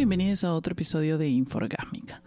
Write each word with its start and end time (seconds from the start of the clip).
bienvenidos 0.00 0.44
a 0.44 0.54
otro 0.54 0.72
episodio 0.72 1.18
de 1.18 1.28
Inforgásmica. 1.28 2.22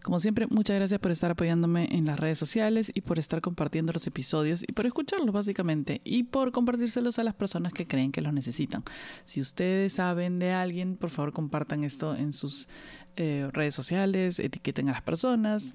Como 0.00 0.20
siempre, 0.20 0.46
muchas 0.46 0.76
gracias 0.76 1.00
por 1.00 1.10
estar 1.10 1.32
apoyándome 1.32 1.88
en 1.90 2.06
las 2.06 2.20
redes 2.20 2.38
sociales 2.38 2.92
y 2.94 3.00
por 3.00 3.18
estar 3.18 3.40
compartiendo 3.40 3.92
los 3.92 4.06
episodios 4.06 4.62
y 4.62 4.70
por 4.70 4.86
escucharlos 4.86 5.32
básicamente 5.34 6.00
y 6.04 6.22
por 6.22 6.52
compartírselos 6.52 7.18
a 7.18 7.24
las 7.24 7.34
personas 7.34 7.72
que 7.72 7.84
creen 7.84 8.12
que 8.12 8.20
los 8.20 8.32
necesitan. 8.32 8.84
Si 9.24 9.40
ustedes 9.40 9.94
saben 9.94 10.38
de 10.38 10.52
alguien, 10.52 10.96
por 10.96 11.10
favor 11.10 11.32
compartan 11.32 11.82
esto 11.82 12.14
en 12.14 12.32
sus 12.32 12.68
eh, 13.16 13.50
redes 13.52 13.74
sociales, 13.74 14.38
etiqueten 14.38 14.88
a 14.88 14.92
las 14.92 15.02
personas, 15.02 15.74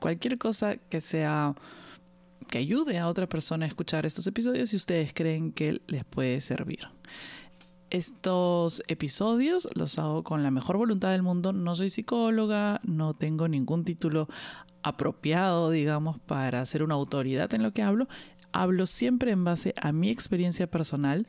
cualquier 0.00 0.36
cosa 0.36 0.78
que 0.78 1.00
sea 1.00 1.54
que 2.50 2.58
ayude 2.58 2.98
a 2.98 3.06
otra 3.06 3.28
persona 3.28 3.66
a 3.66 3.68
escuchar 3.68 4.04
estos 4.04 4.26
episodios 4.26 4.70
si 4.70 4.76
ustedes 4.76 5.12
creen 5.14 5.52
que 5.52 5.80
les 5.86 6.04
puede 6.04 6.40
servir. 6.40 6.88
Estos 7.92 8.82
episodios 8.88 9.68
los 9.74 9.98
hago 9.98 10.24
con 10.24 10.42
la 10.42 10.50
mejor 10.50 10.78
voluntad 10.78 11.10
del 11.10 11.22
mundo. 11.22 11.52
No 11.52 11.74
soy 11.74 11.90
psicóloga, 11.90 12.80
no 12.84 13.12
tengo 13.12 13.48
ningún 13.48 13.84
título 13.84 14.30
apropiado, 14.82 15.70
digamos, 15.70 16.18
para 16.18 16.64
ser 16.64 16.82
una 16.82 16.94
autoridad 16.94 17.52
en 17.52 17.62
lo 17.62 17.72
que 17.72 17.82
hablo. 17.82 18.08
Hablo 18.50 18.86
siempre 18.86 19.30
en 19.30 19.44
base 19.44 19.74
a 19.78 19.92
mi 19.92 20.08
experiencia 20.08 20.66
personal, 20.66 21.26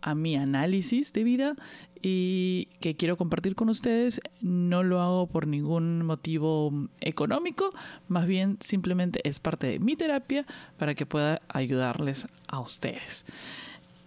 a 0.00 0.14
mi 0.14 0.34
análisis 0.34 1.12
de 1.12 1.24
vida 1.24 1.56
y 2.00 2.68
que 2.80 2.96
quiero 2.96 3.18
compartir 3.18 3.54
con 3.54 3.68
ustedes. 3.68 4.22
No 4.40 4.82
lo 4.82 5.02
hago 5.02 5.26
por 5.26 5.46
ningún 5.46 6.06
motivo 6.06 6.72
económico, 7.02 7.74
más 8.08 8.26
bien 8.26 8.56
simplemente 8.60 9.20
es 9.28 9.40
parte 9.40 9.66
de 9.66 9.78
mi 9.78 9.94
terapia 9.94 10.46
para 10.78 10.94
que 10.94 11.04
pueda 11.04 11.42
ayudarles 11.48 12.26
a 12.46 12.60
ustedes. 12.60 13.26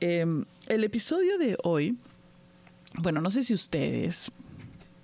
Em, 0.03 0.45
el 0.65 0.83
episodio 0.83 1.37
de 1.37 1.57
hoy, 1.63 1.95
bueno, 2.97 3.21
no 3.21 3.29
sé 3.29 3.43
si 3.43 3.53
ustedes, 3.53 4.31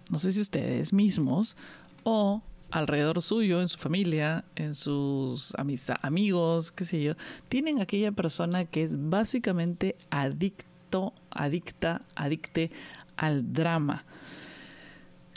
no 0.10 0.18
sé 0.18 0.32
si 0.32 0.42
ustedes 0.42 0.92
mismos 0.92 1.56
o 2.04 2.42
alrededor 2.72 3.22
suyo, 3.22 3.62
en 3.62 3.68
su 3.68 3.78
familia, 3.78 4.44
en 4.56 4.74
sus 4.74 5.54
amigos, 6.02 6.72
qué 6.72 6.84
sé 6.84 7.04
yo, 7.04 7.14
tienen 7.48 7.80
aquella 7.80 8.12
persona 8.12 8.66
que 8.66 8.82
es 8.82 9.10
básicamente 9.10 9.96
adicto, 10.10 11.14
adicta, 11.30 12.02
adicte 12.16 12.72
al 13.18 13.54
drama. 13.54 14.04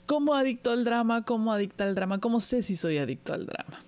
¿Cómo 0.06 0.34
adicto 0.34 0.70
al 0.70 0.84
drama? 0.84 1.26
¿Cómo 1.26 1.52
adicta 1.52 1.84
al 1.84 1.94
drama? 1.94 2.18
¿Cómo 2.18 2.40
sé 2.40 2.62
si 2.62 2.76
soy 2.76 2.96
adicto 2.96 3.34
al 3.34 3.44
drama? 3.44 3.78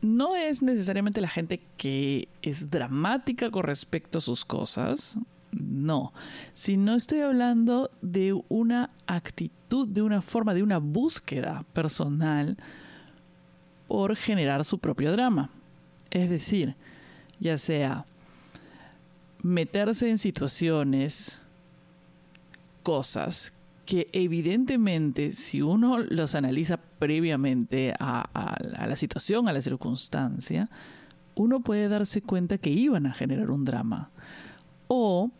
No 0.00 0.36
es 0.36 0.62
necesariamente 0.62 1.20
la 1.20 1.28
gente 1.28 1.60
que 1.76 2.28
es 2.42 2.70
dramática 2.70 3.50
con 3.50 3.64
respecto 3.64 4.18
a 4.18 4.20
sus 4.20 4.44
cosas, 4.44 5.16
no, 5.52 6.12
sino 6.52 6.94
estoy 6.94 7.20
hablando 7.20 7.90
de 8.02 8.38
una 8.48 8.90
actitud, 9.06 9.88
de 9.88 10.02
una 10.02 10.20
forma, 10.20 10.54
de 10.54 10.62
una 10.62 10.78
búsqueda 10.78 11.64
personal 11.72 12.56
por 13.88 14.16
generar 14.16 14.64
su 14.64 14.78
propio 14.78 15.12
drama. 15.12 15.50
Es 16.10 16.28
decir, 16.28 16.74
ya 17.40 17.56
sea 17.56 18.04
meterse 19.42 20.10
en 20.10 20.18
situaciones, 20.18 21.42
cosas 22.82 23.52
que 23.86 24.10
evidentemente 24.12 25.30
si 25.30 25.62
uno 25.62 25.98
los 25.98 26.34
analiza 26.34 26.76
previamente 26.76 27.94
a, 27.98 28.58
la 28.86 28.96
situación, 28.96 29.48
a 29.48 29.52
la 29.52 29.60
circunstancia, 29.60 30.68
uno 31.36 31.60
puede 31.60 31.88
darse 31.88 32.20
cuenta 32.20 32.58
que 32.58 32.70
iban 32.70 33.06
a 33.06 33.14
generar 33.14 33.50
un 33.50 33.64
drama. 33.64 34.10
O 34.88 35.30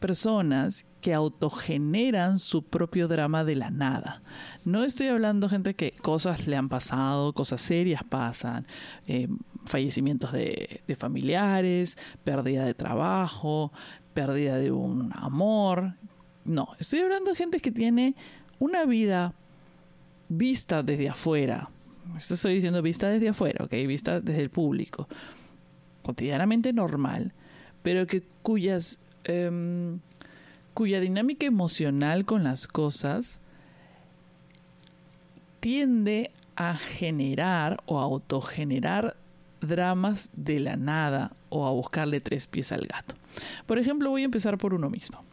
personas 0.00 0.84
que 1.00 1.14
autogeneran 1.14 2.38
su 2.38 2.62
propio 2.64 3.08
drama 3.08 3.44
de 3.44 3.54
la 3.54 3.70
nada. 3.70 4.22
No 4.64 4.82
estoy 4.84 5.08
hablando 5.08 5.48
gente 5.48 5.74
que 5.74 5.92
cosas 5.92 6.46
le 6.46 6.56
han 6.56 6.68
pasado, 6.68 7.32
cosas 7.32 7.60
serias 7.60 8.02
pasan, 8.04 8.66
eh, 9.06 9.28
fallecimientos 9.64 10.32
de, 10.32 10.82
de 10.86 10.96
familiares, 10.96 11.96
pérdida 12.24 12.64
de 12.64 12.74
trabajo, 12.74 13.72
pérdida 14.14 14.58
de 14.58 14.72
un 14.72 15.10
amor, 15.14 15.94
no, 16.44 16.68
estoy 16.78 17.00
hablando 17.00 17.30
de 17.30 17.36
gente 17.36 17.60
que 17.60 17.70
tiene 17.70 18.14
una 18.58 18.84
vida 18.84 19.34
vista 20.28 20.82
desde 20.82 21.08
afuera. 21.08 21.70
Esto 22.16 22.34
estoy 22.34 22.54
diciendo 22.54 22.82
vista 22.82 23.08
desde 23.08 23.30
afuera, 23.30 23.64
¿ok? 23.64 23.72
Vista 23.86 24.20
desde 24.20 24.42
el 24.42 24.50
público. 24.50 25.08
Cotidianamente 26.02 26.72
normal, 26.72 27.32
pero 27.82 28.06
que 28.06 28.22
cuyas... 28.42 28.98
Em, 29.24 30.00
cuya 30.74 31.00
dinámica 31.00 31.46
emocional 31.46 32.24
con 32.24 32.42
las 32.42 32.66
cosas 32.66 33.40
tiende 35.60 36.32
a 36.56 36.74
generar 36.74 37.82
o 37.86 38.00
a 38.00 38.02
autogenerar 38.02 39.16
dramas 39.60 40.30
de 40.34 40.60
la 40.60 40.76
nada 40.76 41.32
o 41.48 41.66
a 41.66 41.70
buscarle 41.70 42.20
tres 42.20 42.46
pies 42.46 42.72
al 42.72 42.86
gato. 42.86 43.14
Por 43.66 43.78
ejemplo, 43.78 44.10
voy 44.10 44.22
a 44.22 44.26
empezar 44.26 44.58
por 44.58 44.74
uno 44.74 44.90
mismo. 44.90 45.24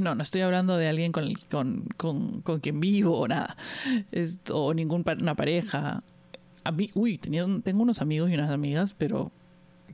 No, 0.00 0.14
no 0.14 0.22
estoy 0.22 0.40
hablando 0.40 0.76
de 0.76 0.88
alguien 0.88 1.12
con, 1.12 1.34
con, 1.96 2.40
con, 2.42 2.60
quien 2.60 2.80
vivo 2.80 3.18
o 3.18 3.28
nada. 3.28 3.56
o 4.50 4.74
ninguna 4.74 5.34
pareja. 5.34 6.02
A 6.64 6.72
mí, 6.72 6.90
uy, 6.94 7.18
tengo 7.18 7.82
unos 7.82 8.00
amigos 8.00 8.30
y 8.30 8.34
unas 8.34 8.50
amigas, 8.50 8.94
pero 8.96 9.30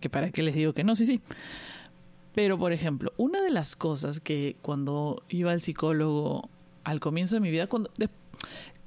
que 0.01 0.09
para 0.09 0.31
qué 0.31 0.43
les 0.43 0.55
digo 0.55 0.73
que 0.73 0.85
no, 0.85 0.97
sí, 0.97 1.07
sí. 1.07 1.21
Pero, 2.35 2.59
por 2.59 2.73
ejemplo, 2.73 3.13
una 3.17 3.43
de 3.43 3.51
las 3.51 3.77
cosas 3.77 4.21
que 4.21 4.57
cuando 4.63 5.23
iba 5.29 5.53
al 5.53 5.61
psicólogo 5.61 6.49
al 6.85 7.01
comienzo 7.01 7.37
de 7.37 7.41
mi 7.41 7.51
vida, 7.51 7.67
cuando 7.67 7.91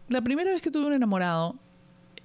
la 0.09 0.22
primera 0.22 0.52
vez 0.52 0.62
que 0.62 0.72
tuve 0.72 0.88
un 0.88 0.94
enamorado, 0.94 1.56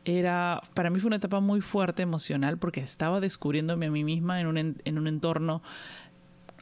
era, 0.05 0.63
para 0.75 0.91
mí 0.91 1.01
fue 1.01 1.09
una 1.09 1.17
etapa 1.17 1.41
muy 1.41 1.61
fuerte 1.61 2.03
emocional 2.03 2.57
porque 2.57 2.81
estaba 2.81 3.21
descubriéndome 3.21 3.87
a 3.87 3.91
mí 3.91 4.05
misma 4.05 4.41
en 4.41 4.47
un, 4.47 4.59
en 4.83 4.99
un 4.99 5.07
entorno 5.07 5.63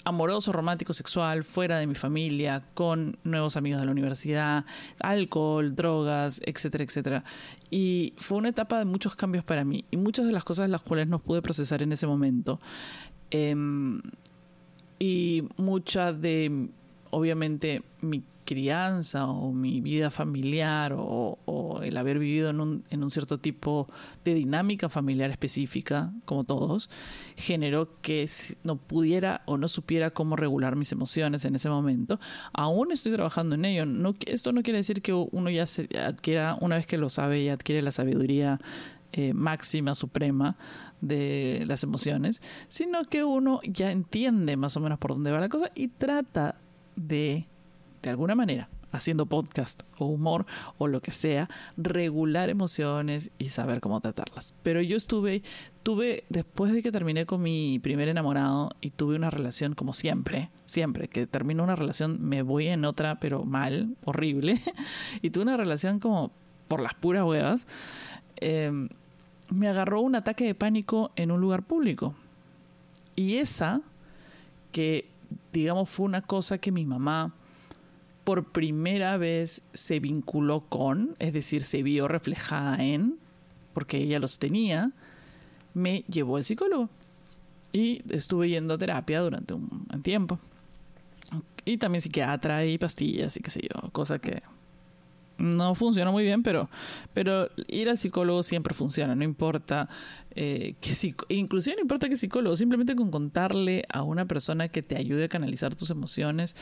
amoroso, 0.07 0.53
romántico, 0.53 0.93
sexual, 0.93 1.43
fuera 1.43 1.79
de 1.79 1.87
mi 1.89 1.97
familia, 1.97 2.63
con 2.75 3.19
nuevos 3.25 3.57
amigos 3.57 3.81
de 3.81 3.87
la 3.87 3.93
universidad, 3.93 4.65
alcohol, 5.01 5.75
drogas, 5.75 6.41
etcétera, 6.47 6.85
etcétera. 6.85 7.25
Y 7.71 8.15
fue 8.17 8.39
una 8.39 8.51
etapa 8.51 8.79
de 8.79 8.85
muchos 8.85 9.17
cambios 9.17 9.45
para 9.45 9.65
mí 9.65 9.85
y 9.91 9.97
muchas 9.97 10.25
de 10.27 10.33
las 10.33 10.45
cosas 10.45 10.71
las 10.71 10.83
cuales 10.83 11.09
no 11.09 11.19
pude 11.19 11.43
procesar 11.43 11.83
en 11.83 11.91
ese 11.91 12.07
momento. 12.07 12.61
Em, 13.33 14.01
y 15.01 15.43
mucha 15.57 16.13
de, 16.13 16.69
obviamente, 17.11 17.83
mi 18.01 18.23
crianza 18.47 19.27
o 19.27 19.53
mi 19.53 19.83
vida 19.83 20.11
familiar 20.11 20.95
o, 20.97 21.81
el 21.83 21.97
haber 21.99 22.19
vivido 22.19 22.49
en 22.49 22.61
un, 22.61 22.85
en 22.89 23.03
un, 23.03 23.11
cierto 23.11 23.39
tipo 23.39 23.87
de 24.25 24.33
dinámica 24.33 24.89
familiar 24.89 25.31
específica, 25.31 26.13
como 26.25 26.45
todos, 26.45 26.89
generó 27.37 28.01
que 28.01 28.27
no 28.65 28.77
pudiera 28.77 29.43
o 29.45 29.59
no 29.59 29.69
supiera 29.69 30.11
cómo 30.11 30.37
regular 30.37 30.77
mis 30.77 30.93
emociones 30.93 31.45
en 31.45 31.55
ese 31.55 31.69
momento. 31.69 32.19
Aún 32.55 32.93
estoy 32.93 33.13
trabajando 33.13 33.57
en 33.57 33.67
ello. 33.67 34.15
Esto 34.25 34.53
no 34.53 34.63
quiere 34.63 34.79
decir 34.79 35.03
que 35.03 35.13
uno 35.13 35.51
ya 35.51 35.67
se 35.67 35.89
adquiera, 35.99 36.57
una 36.61 36.77
vez 36.77 36.87
que 36.87 36.97
lo 36.97 37.11
sabe, 37.11 37.43
y 37.43 37.49
adquiere 37.51 37.83
la 37.83 37.91
sabiduría 37.91 38.59
eh, 39.13 39.33
máxima, 39.33 39.95
suprema 39.95 40.57
de 41.01 41.65
las 41.67 41.83
emociones, 41.83 42.43
sino 42.69 43.05
que 43.05 43.25
uno 43.25 43.61
ya 43.65 43.91
entiende 43.91 44.57
más 44.57 44.77
o 44.77 44.81
menos 44.81 44.99
por 44.99 45.13
dónde 45.13 45.31
va 45.31 45.41
la 45.41 45.49
cosa 45.49 45.71
y 45.75 45.89
trata 45.89 46.57
de 46.97 47.47
de 48.07 48.13
alguna 48.13 48.37
manera, 48.37 48.69
haciendo 48.93 49.27
podcast 49.27 49.83
o 49.99 50.07
humor 50.07 50.47
o 50.79 50.87
lo 50.87 51.01
que 51.01 51.11
sea, 51.11 51.49
regular 51.77 52.49
emociones 52.51 53.33
y 53.37 53.49
saber 53.49 53.81
cómo 53.81 54.01
tratarlas. 54.01 54.55
Pero 54.63 54.81
yo 54.81 54.97
estuve, 54.97 55.43
tuve, 55.83 56.23
después 56.29 56.73
de 56.73 56.83
que 56.83 56.93
terminé 56.93 57.27
con 57.27 57.43
mi 57.43 57.81
primer 57.81 58.09
enamorado 58.09 58.71
y 58.81 58.91
tuve 58.91 59.17
una 59.17 59.31
relación 59.31 59.75
como 59.75 59.93
siempre, 59.93 60.51
siempre 60.67 61.09
que 61.09 61.27
termino 61.27 61.65
una 61.65 61.75
relación 61.75 62.19
me 62.21 62.43
voy 62.43 62.69
en 62.69 62.85
otra, 62.85 63.17
pero 63.19 63.45
mal, 63.45 63.97
horrible, 64.05 64.61
y 65.21 65.31
tuve 65.31 65.43
una 65.43 65.57
relación 65.57 65.99
como 65.99 66.31
por 66.69 66.81
las 66.81 66.95
puras 66.95 67.25
huevas, 67.25 67.67
em, 68.37 68.89
me 69.51 69.69
agarró 69.69 70.01
un 70.01 70.15
ataque 70.15 70.45
de 70.45 70.55
pánico 70.55 71.11
en 71.17 71.33
un 71.33 71.41
lugar 71.41 71.65
público. 71.65 72.15
Y 73.17 73.39
esa, 73.39 73.81
que 74.71 75.09
digamos 75.53 75.91
fue 75.91 76.07
una 76.07 76.23
cosa 76.23 76.59
que 76.59 76.71
mi 76.71 76.85
mamá 76.85 77.33
por 78.27 78.43
primera 78.43 79.19
vez 79.19 79.63
se 79.73 80.01
vinculó 80.01 80.63
con, 80.69 81.15
es 81.21 81.33
decir, 81.33 81.63
se 81.63 81.85
vio 81.85 82.09
reflejada 82.09 82.85
en, 82.85 83.21
porque 83.73 83.99
ella 83.99 84.19
los 84.19 84.41
tenía, 84.41 84.91
me 85.75 86.03
llevó 86.09 86.37
al 86.37 86.43
psicólogo. 86.43 86.91
Y 87.73 88.03
estuve 88.13 88.49
yendo 88.49 88.75
a 88.75 88.79
terapia 88.79 89.21
durante 89.21 89.55
un, 89.55 89.87
tiempo. 90.03 90.41
Y 91.65 91.77
también 91.77 92.03
psiquiatra 92.03 92.67
y 92.67 92.79
pastillas 92.79 93.37
y 93.37 93.41
qué 93.43 93.51
sé 93.51 93.61
yo, 93.63 93.91
cosa 93.93 94.19
que 94.19 94.43
no 95.39 95.75
funciona 95.75 96.11
muy 96.11 96.25
bien, 96.25 96.43
pero, 96.43 96.69
pero 97.13 97.49
ir 97.69 97.89
al 97.89 97.97
psicólogo 97.97 98.43
siempre 98.43 98.75
funciona, 98.75 99.15
no 99.15 99.25
importa 99.25 99.89
eh, 100.35 100.75
que 100.81 101.15
inclusive 101.29 101.77
no 101.77 101.83
importa 101.83 102.09
qué 102.09 102.17
psicólogo, 102.17 102.57
simplemente 102.57 102.95
con 102.97 103.11
contarle 103.11 103.85
a 103.89 104.03
una 104.03 104.27
persona 104.27 104.69
que 104.69 104.83
te 104.83 104.97
ayude 104.97 105.25
a 105.25 105.29
canalizar 105.29 105.75
tus 105.75 105.91
emociones, 105.91 106.57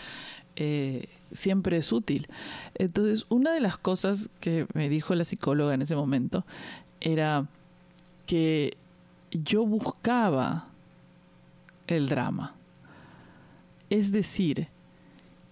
eh, 0.56 1.09
siempre 1.32 1.76
es 1.76 1.93
útil. 1.93 2.29
Entonces, 2.75 3.26
una 3.29 3.53
de 3.53 3.61
las 3.61 3.76
cosas 3.76 4.31
que 4.41 4.67
me 4.75 4.88
dijo 4.88 5.15
la 5.15 5.25
psicóloga 5.25 5.75
en 5.75 5.82
ese 5.82 5.97
momento 5.97 6.44
era 7.00 7.49
que 8.26 8.76
yo 9.31 9.67
buscaba 9.67 10.69
el 11.87 12.09
drama. 12.09 12.55
Es 13.91 14.12
decir, 14.12 14.69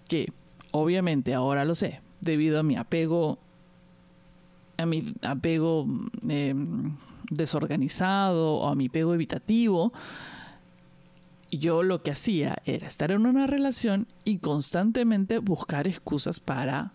que 0.08 0.32
obviamente 0.70 1.34
ahora 1.34 1.64
lo 1.64 1.74
sé, 1.74 2.00
debido 2.22 2.58
a 2.58 2.62
mi 2.62 2.76
apego, 2.76 3.38
a 4.78 4.86
mi 4.86 5.12
apego 5.22 5.86
em, 6.26 6.96
desorganizado 7.30 8.54
o 8.54 8.68
a 8.68 8.74
mi 8.74 8.86
apego 8.86 9.12
evitativo, 9.12 9.92
yo 11.50 11.82
lo 11.82 12.02
que 12.02 12.12
hacía 12.12 12.56
era 12.64 12.86
estar 12.86 13.10
en 13.10 13.26
una 13.26 13.46
relación 13.46 14.06
y 14.24 14.38
constantemente 14.38 15.38
buscar 15.38 15.86
excusas 15.86 16.40
para 16.40 16.92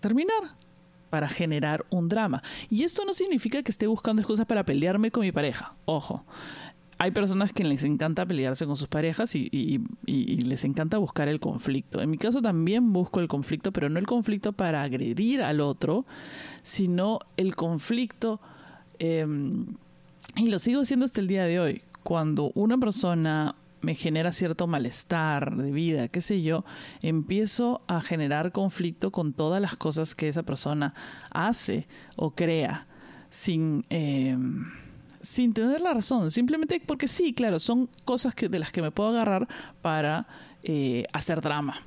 terminar, 0.00 0.54
para 1.10 1.28
generar 1.28 1.84
un 1.90 2.08
drama. 2.08 2.42
Y 2.70 2.84
esto 2.84 3.04
no 3.04 3.12
significa 3.12 3.62
que 3.62 3.72
esté 3.72 3.86
buscando 3.88 4.22
excusas 4.22 4.46
para 4.46 4.64
pelearme 4.64 5.10
con 5.10 5.22
mi 5.22 5.32
pareja. 5.32 5.74
Ojo, 5.86 6.24
hay 7.02 7.10
personas 7.10 7.52
que 7.52 7.64
les 7.64 7.82
encanta 7.82 8.24
pelearse 8.24 8.64
con 8.64 8.76
sus 8.76 8.86
parejas 8.86 9.34
y, 9.34 9.80
les 10.06 10.64
encanta 10.64 10.98
buscar 10.98 11.26
el 11.26 11.40
conflicto. 11.40 12.00
En 12.00 12.10
mi 12.10 12.16
caso 12.16 12.40
también 12.40 12.92
busco 12.92 13.18
el 13.18 13.26
conflicto, 13.26 13.72
pero 13.72 13.88
no 13.88 13.98
el 13.98 14.06
conflicto 14.06 14.52
para 14.52 14.84
agredir 14.84 15.42
al 15.42 15.60
otro, 15.60 16.06
sino 16.62 17.18
el 17.36 17.56
conflicto, 17.56 18.40
em, 19.00 19.66
y 20.36 20.48
lo 20.48 20.60
sigo 20.60 20.82
haciendo 20.82 21.04
hasta 21.04 21.20
el 21.20 21.26
día 21.26 21.44
de 21.44 21.58
hoy, 21.58 21.82
cuando 22.04 22.52
una 22.54 22.78
persona 22.78 23.56
me 23.80 23.96
genera 23.96 24.30
cierto 24.30 24.68
malestar 24.68 25.56
de 25.56 25.72
vida, 25.72 26.06
qué 26.06 26.20
sé 26.20 26.40
yo, 26.40 26.64
empiezo 27.00 27.82
a 27.88 28.00
generar 28.00 28.52
conflicto 28.52 29.10
con 29.10 29.32
todas 29.32 29.60
las 29.60 29.76
cosas 29.76 30.14
que 30.14 30.28
esa 30.28 30.44
persona 30.44 30.94
hace 31.32 31.88
o 32.14 32.30
crea 32.30 32.86
sin... 33.28 33.84
Em, 33.90 34.66
sin 35.22 35.54
tener 35.54 35.80
la 35.80 35.94
razón, 35.94 36.30
simplemente 36.30 36.82
porque 36.84 37.08
sí, 37.08 37.32
claro, 37.32 37.58
son 37.58 37.88
cosas 38.04 38.34
que, 38.34 38.48
de 38.48 38.58
las 38.58 38.72
que 38.72 38.82
me 38.82 38.90
puedo 38.90 39.10
agarrar 39.10 39.48
para 39.80 40.26
eh, 40.62 41.04
hacer 41.12 41.40
drama, 41.40 41.80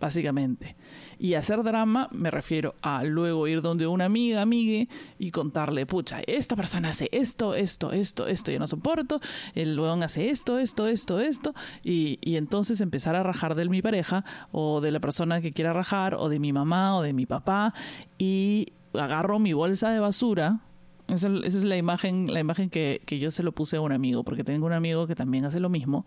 básicamente. 0.00 0.76
Y 1.18 1.34
hacer 1.34 1.62
drama 1.62 2.08
me 2.12 2.30
refiero 2.30 2.74
a 2.82 3.02
luego 3.02 3.48
ir 3.48 3.62
donde 3.62 3.86
una 3.86 4.04
amiga, 4.04 4.42
amigue, 4.42 4.88
y 5.18 5.30
contarle, 5.30 5.86
pucha, 5.86 6.20
esta 6.26 6.54
persona 6.54 6.90
hace 6.90 7.08
esto, 7.10 7.54
esto, 7.54 7.92
esto, 7.92 8.26
esto, 8.26 8.52
yo 8.52 8.58
no 8.58 8.66
soporto, 8.66 9.20
el 9.54 9.74
luego 9.74 9.94
hace 10.04 10.28
esto, 10.28 10.58
esto, 10.58 10.86
esto, 10.86 11.20
esto, 11.20 11.54
y, 11.82 12.18
y 12.20 12.36
entonces 12.36 12.80
empezar 12.80 13.16
a 13.16 13.22
rajar 13.22 13.54
de 13.54 13.68
mi 13.68 13.82
pareja, 13.82 14.24
o 14.52 14.80
de 14.80 14.92
la 14.92 15.00
persona 15.00 15.40
que 15.40 15.52
quiera 15.52 15.72
rajar, 15.72 16.14
o 16.14 16.28
de 16.28 16.38
mi 16.38 16.52
mamá, 16.52 16.96
o 16.96 17.02
de 17.02 17.12
mi 17.12 17.26
papá, 17.26 17.74
y 18.18 18.72
agarro 18.92 19.38
mi 19.38 19.54
bolsa 19.54 19.90
de 19.90 20.00
basura, 20.00 20.60
esa, 21.08 21.28
es 21.44 21.64
la 21.64 21.76
imagen, 21.76 22.32
la 22.32 22.40
imagen 22.40 22.70
que, 22.70 23.00
yo 23.08 23.30
se 23.30 23.42
lo 23.42 23.52
puse 23.52 23.76
a 23.76 23.80
un 23.80 23.92
amigo, 23.92 24.24
porque 24.24 24.44
tengo 24.44 24.66
un 24.66 24.72
amigo 24.72 25.06
que 25.06 25.14
también 25.14 25.44
hace 25.44 25.60
lo 25.60 25.68
mismo. 25.68 26.04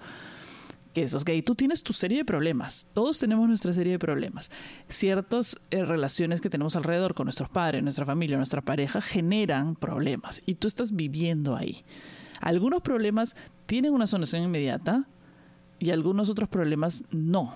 Que 0.94 1.04
es, 1.04 1.13
ok, 1.13 1.30
tú 1.46 1.54
tienes 1.54 1.84
tu 1.84 1.94
serie 1.94 2.18
de 2.18 2.25
problemas. 2.25 2.88
Todos 2.94 3.19
tenemos 3.19 3.48
nuestra 3.48 3.72
serie 3.74 3.94
de 3.94 4.00
problemas. 4.00 4.50
Ciertas 4.88 5.57
eh, 5.69 5.86
relaciones 5.86 6.42
que 6.42 6.50
tenemos 6.50 6.75
alrededor 6.75 7.13
con 7.13 7.25
nuestros 7.25 7.50
padres, 7.50 7.84
nuestra 7.84 8.06
familia, 8.06 8.38
nuestra 8.38 8.62
pareja, 8.62 9.00
generan 9.00 9.75
problemas. 9.75 10.42
Y 10.46 10.56
tú 10.56 10.68
estás 10.68 10.96
viviendo 10.96 11.56
ahí. 11.56 11.84
Algunos 12.42 12.81
problemas 12.81 13.36
tienen 13.68 13.94
una 13.94 14.07
solución 14.07 14.44
inmediata 14.44 15.07
y 15.78 15.92
algunos 15.92 16.30
otros 16.30 16.50
problemas 16.50 17.04
no 17.12 17.54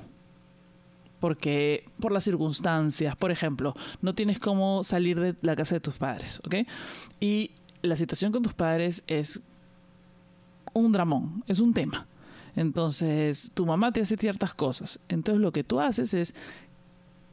porque 1.24 1.86
por 2.02 2.12
las 2.12 2.26
circunstancias, 2.26 3.16
por 3.16 3.32
ejemplo, 3.32 3.74
no 4.02 4.14
tienes 4.14 4.40
cómo 4.40 4.84
salir 4.84 5.18
de 5.18 5.34
la 5.40 5.56
casa 5.56 5.76
de 5.76 5.80
tus 5.80 5.98
padres, 5.98 6.42
¿ok? 6.46 6.68
Y 7.22 7.52
la 7.82 7.96
situación 7.96 8.34
con 8.34 8.44
tus 8.44 8.54
padres 8.54 9.06
es 9.08 9.40
un 10.74 10.92
dramón, 10.92 11.42
es 11.48 11.62
un 11.62 11.74
tema. 11.74 12.08
Entonces, 12.58 13.52
tu 13.54 13.66
mamá 13.66 13.94
te 13.94 14.02
hace 14.02 14.18
ciertas 14.18 14.54
cosas. 14.54 15.00
Entonces, 15.08 15.42
lo 15.42 15.54
que 15.54 15.64
tú 15.64 15.80
haces 15.80 16.14
es 16.14 16.36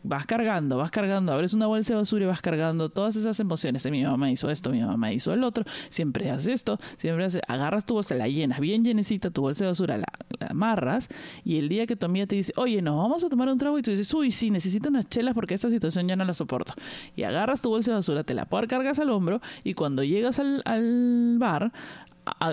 vas 0.04 0.24
cargando, 0.24 0.76
vas 0.76 0.92
cargando, 0.92 1.32
abres 1.32 1.52
una 1.52 1.66
bolsa 1.66 1.94
de 1.94 1.98
basura 1.98 2.24
y 2.24 2.28
vas 2.28 2.40
cargando 2.40 2.90
todas 2.90 3.16
esas 3.16 3.40
emociones. 3.40 3.84
Mi 3.90 4.04
mamá 4.04 4.30
hizo 4.30 4.50
esto, 4.50 4.70
mi 4.70 4.82
mamá 4.82 5.12
hizo 5.12 5.32
el 5.32 5.42
otro, 5.42 5.64
siempre 5.88 6.30
haces 6.30 6.46
esto, 6.46 6.78
siempre 6.96 7.24
haces, 7.24 7.42
agarras 7.48 7.84
tu 7.84 7.94
bolsa, 7.94 8.14
la 8.14 8.28
llenas 8.28 8.60
bien 8.60 8.84
llenecita, 8.84 9.30
tu 9.30 9.42
bolsa 9.42 9.64
de 9.64 9.70
basura, 9.70 9.98
la, 9.98 10.06
amarras 10.48 11.08
y 11.44 11.58
el 11.58 11.68
día 11.68 11.86
que 11.86 11.96
tu 11.96 12.06
amiga 12.06 12.26
te 12.26 12.36
dice, 12.36 12.52
oye, 12.56 12.82
nos 12.82 12.96
vamos 12.96 13.24
a 13.24 13.28
tomar 13.28 13.48
un 13.48 13.58
trago 13.58 13.78
y 13.78 13.82
tú 13.82 13.90
dices, 13.90 14.12
uy, 14.14 14.30
sí, 14.30 14.50
necesito 14.50 14.88
unas 14.88 15.08
chelas 15.08 15.34
porque 15.34 15.54
esta 15.54 15.70
situación 15.70 16.08
ya 16.08 16.16
no 16.16 16.24
la 16.24 16.34
soporto. 16.34 16.74
Y 17.16 17.22
agarras 17.22 17.62
tu 17.62 17.70
bolsa 17.70 17.92
de 17.92 17.96
basura, 17.96 18.24
te 18.24 18.34
la 18.34 18.46
cargas 18.46 18.98
al 18.98 19.10
hombro 19.10 19.40
y 19.64 19.74
cuando 19.74 20.02
llegas 20.04 20.38
al, 20.38 20.62
al 20.64 21.36
bar, 21.38 21.72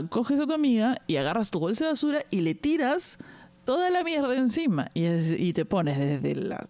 coges 0.10 0.40
a 0.40 0.46
tu 0.46 0.54
amiga 0.54 1.02
y 1.08 1.18
agarras 1.18 1.52
tu 1.52 1.60
bolsa 1.60 1.86
de 1.86 1.92
basura 1.92 2.26
y 2.30 2.42
le 2.42 2.56
tiras 2.56 3.18
toda 3.68 3.90
la 3.90 4.02
mierda 4.02 4.34
encima 4.34 4.90
y, 4.94 5.04
y 5.08 5.52
te 5.52 5.66
pones 5.66 5.98
desde 5.98 6.36
la, 6.36 6.70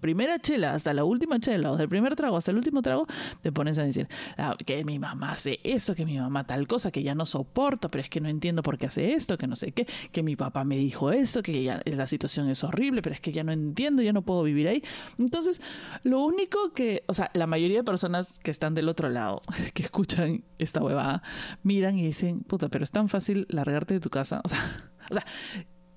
primera 0.00 0.38
chela 0.38 0.72
hasta 0.72 0.94
la 0.94 1.04
última 1.04 1.38
chela, 1.38 1.70
o 1.70 1.76
del 1.76 1.90
primer 1.90 2.16
trago 2.16 2.38
hasta 2.38 2.50
el 2.50 2.56
último 2.56 2.80
trago, 2.80 3.06
te 3.42 3.52
pones 3.52 3.78
a 3.78 3.82
decir 3.82 4.08
ah, 4.38 4.56
que 4.64 4.86
mi 4.86 4.98
mamá 4.98 5.32
hace 5.32 5.60
esto, 5.64 5.94
que 5.94 6.06
mi 6.06 6.18
mamá 6.18 6.46
tal 6.46 6.66
cosa, 6.66 6.90
que 6.90 7.02
ya 7.02 7.14
no 7.14 7.26
soporto, 7.26 7.90
pero 7.90 8.00
es 8.00 8.08
que 8.08 8.22
no 8.22 8.30
entiendo 8.30 8.62
por 8.62 8.78
qué 8.78 8.86
hace 8.86 9.12
esto, 9.12 9.36
que 9.36 9.46
no 9.46 9.54
sé 9.54 9.72
qué, 9.72 9.86
que 10.10 10.22
mi 10.22 10.34
papá 10.34 10.64
me 10.64 10.78
dijo 10.78 11.12
esto, 11.12 11.42
que 11.42 11.62
ya 11.62 11.82
la 11.84 12.06
situación 12.06 12.48
es 12.48 12.64
horrible, 12.64 13.02
pero 13.02 13.12
es 13.12 13.20
que 13.20 13.32
ya 13.32 13.44
no 13.44 13.52
entiendo, 13.52 14.00
ya 14.02 14.14
no 14.14 14.22
puedo 14.22 14.42
vivir 14.42 14.66
ahí. 14.66 14.82
Entonces, 15.18 15.60
lo 16.04 16.24
único 16.24 16.72
que, 16.72 17.04
o 17.06 17.12
sea, 17.12 17.30
la 17.34 17.46
mayoría 17.46 17.80
de 17.80 17.84
personas 17.84 18.38
que 18.38 18.50
están 18.50 18.72
del 18.72 18.88
otro 18.88 19.10
lado, 19.10 19.42
que 19.74 19.82
escuchan 19.82 20.42
esta 20.56 20.82
huevada, 20.82 21.22
miran 21.62 21.98
y 21.98 22.04
dicen, 22.06 22.40
puta, 22.44 22.70
pero 22.70 22.82
es 22.84 22.92
tan 22.92 23.10
fácil 23.10 23.46
largarte 23.50 23.92
de 23.92 24.00
tu 24.00 24.08
casa, 24.08 24.40
o 24.42 24.48
sea, 24.48 24.58
o 25.10 25.12
sea, 25.12 25.24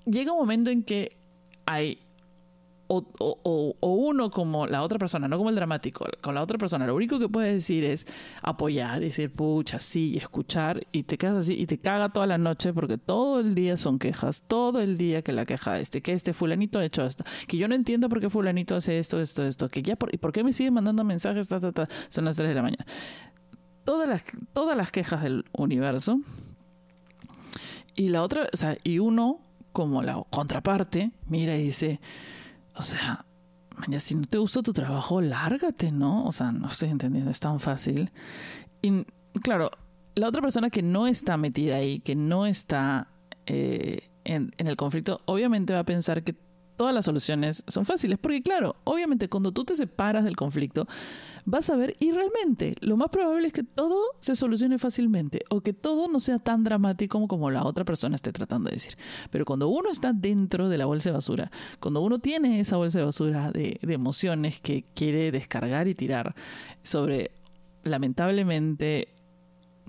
llega 0.04 0.32
un 0.32 0.38
momento 0.38 0.70
en 0.70 0.82
que 0.82 1.16
hay 1.66 1.98
o, 2.94 3.76
uno 3.80 4.30
como 4.30 4.66
la 4.66 4.82
otra 4.82 4.98
persona, 4.98 5.28
no 5.28 5.38
como 5.38 5.50
el 5.50 5.56
dramático, 5.56 6.06
con 6.20 6.34
la 6.34 6.42
otra 6.42 6.58
persona, 6.58 6.86
lo 6.86 6.94
único 6.94 7.18
que 7.18 7.28
puedes 7.28 7.54
decir 7.54 7.84
es 7.84 8.06
apoyar, 8.42 9.00
decir 9.00 9.32
pucha, 9.32 9.78
sí, 9.78 10.16
escuchar, 10.16 10.86
y 10.92 11.04
te 11.04 11.16
quedas 11.16 11.38
así, 11.38 11.54
y 11.54 11.66
te 11.66 11.78
caga 11.78 12.10
toda 12.10 12.26
la 12.26 12.38
noche 12.38 12.72
porque 12.72 12.98
todo 12.98 13.40
el 13.40 13.54
día 13.54 13.76
son 13.76 13.98
quejas, 13.98 14.42
todo 14.46 14.80
el 14.80 14.98
día 14.98 15.22
que 15.22 15.32
la 15.32 15.46
queja 15.46 15.78
este, 15.78 16.02
que 16.02 16.12
este 16.12 16.32
fulanito 16.32 16.78
ha 16.78 16.84
hecho 16.84 17.04
esto, 17.04 17.24
que 17.46 17.56
yo 17.56 17.68
no 17.68 17.74
entiendo 17.74 18.08
por 18.08 18.20
qué 18.20 18.28
fulanito 18.28 18.76
hace 18.76 18.98
esto, 18.98 19.20
esto, 19.20 19.44
esto, 19.44 19.68
que 19.68 19.82
ya, 19.82 19.96
por, 19.96 20.14
¿y 20.14 20.18
por 20.18 20.32
qué 20.32 20.44
me 20.44 20.52
sigue 20.52 20.70
mandando 20.70 21.04
mensajes? 21.04 21.48
son 21.48 22.24
las 22.24 22.36
3 22.36 22.48
de 22.48 22.54
la 22.54 22.62
mañana. 22.62 22.86
Todas 23.84 24.08
las, 24.08 24.24
todas 24.52 24.76
las 24.76 24.92
quejas 24.92 25.22
del 25.22 25.44
universo. 25.52 26.20
Y 27.94 28.08
la 28.08 28.22
otra, 28.22 28.48
o 28.52 28.56
sea, 28.56 28.78
y 28.84 29.00
uno 29.00 29.40
como 29.72 30.02
la 30.02 30.22
contraparte 30.30 31.12
mira 31.26 31.56
y 31.56 31.64
dice, 31.64 32.00
o 32.76 32.82
sea, 32.82 33.24
si 33.98 34.14
no 34.14 34.24
te 34.26 34.38
gusta 34.38 34.62
tu 34.62 34.72
trabajo, 34.72 35.20
lárgate, 35.20 35.92
¿no? 35.92 36.24
O 36.24 36.32
sea, 36.32 36.52
no 36.52 36.68
estoy 36.68 36.90
entendiendo, 36.90 37.30
es 37.30 37.40
tan 37.40 37.60
fácil. 37.60 38.10
Y 38.82 39.04
claro, 39.42 39.70
la 40.14 40.28
otra 40.28 40.42
persona 40.42 40.70
que 40.70 40.82
no 40.82 41.06
está 41.06 41.36
metida 41.36 41.76
ahí, 41.76 42.00
que 42.00 42.14
no 42.14 42.46
está 42.46 43.08
eh, 43.46 44.10
en 44.24 44.52
el 44.56 44.76
conflicto, 44.76 45.20
obviamente 45.24 45.72
va 45.72 45.80
a 45.80 45.84
pensar 45.84 46.22
que 46.22 46.36
todas 46.76 46.94
las 46.94 47.04
soluciones 47.04 47.64
son 47.66 47.84
fáciles. 47.84 48.18
Porque 48.18 48.42
claro, 48.42 48.76
obviamente 48.84 49.28
cuando 49.28 49.52
tú 49.52 49.64
te 49.64 49.76
separas 49.76 50.24
del 50.24 50.36
conflicto, 50.36 50.86
vas 51.44 51.70
a 51.70 51.76
ver 51.76 51.96
y 51.98 52.12
realmente 52.12 52.76
lo 52.80 52.96
más 52.96 53.08
probable 53.10 53.46
es 53.46 53.52
que 53.52 53.64
todo 53.64 54.00
se 54.18 54.34
solucione 54.34 54.78
fácilmente 54.78 55.44
o 55.50 55.60
que 55.60 55.72
todo 55.72 56.08
no 56.08 56.20
sea 56.20 56.38
tan 56.38 56.64
dramático 56.64 57.26
como 57.26 57.50
la 57.50 57.64
otra 57.64 57.84
persona 57.84 58.16
esté 58.16 58.32
tratando 58.32 58.68
de 58.68 58.76
decir. 58.76 58.96
Pero 59.30 59.44
cuando 59.44 59.68
uno 59.68 59.90
está 59.90 60.12
dentro 60.12 60.68
de 60.68 60.78
la 60.78 60.86
bolsa 60.86 61.10
de 61.10 61.14
basura, 61.14 61.50
cuando 61.80 62.00
uno 62.00 62.18
tiene 62.18 62.60
esa 62.60 62.76
bolsa 62.76 62.98
de 62.98 63.04
basura 63.04 63.50
de, 63.50 63.78
emociones 63.82 64.60
que 64.60 64.84
quiere 64.94 65.30
descargar 65.30 65.86
y 65.86 65.94
tirar 65.94 66.34
sobre, 66.82 67.30
lamentablemente, 67.84 69.08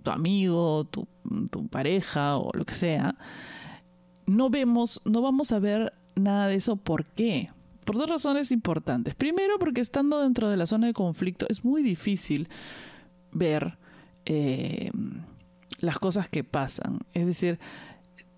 tu 0.04 0.12
amigo, 0.12 0.84
tu, 0.86 1.08
tu 1.50 1.68
pareja 1.70 2.38
o 2.38 2.52
lo 2.54 2.66
que 2.66 2.74
sea, 2.74 3.16
no 4.26 4.50
vemos, 4.50 5.02
no 5.06 5.22
vamos 5.22 5.52
a 5.52 5.60
ver 5.60 5.94
nada 6.16 6.48
de 6.48 6.56
eso. 6.56 6.76
¿Por 6.76 7.06
qué? 7.06 7.50
Por 7.86 7.98
dos 7.98 8.10
razones 8.10 8.52
importantes. 8.52 9.16
Primero, 9.16 9.60
porque 9.60 9.82
estando 9.82 10.22
dentro 10.22 10.50
de 10.50 10.58
la 10.58 10.66
zona 10.66 10.88
de 10.88 10.94
conflicto 10.94 11.46
es 11.50 11.66
muy 11.66 11.84
difícil 11.84 12.48
ver 13.32 13.78
eh, 14.26 14.92
las 15.80 16.00
cosas 16.00 16.30
que 16.30 16.44
pasan. 16.44 17.00
Es 17.14 17.26
decir, 17.26 17.60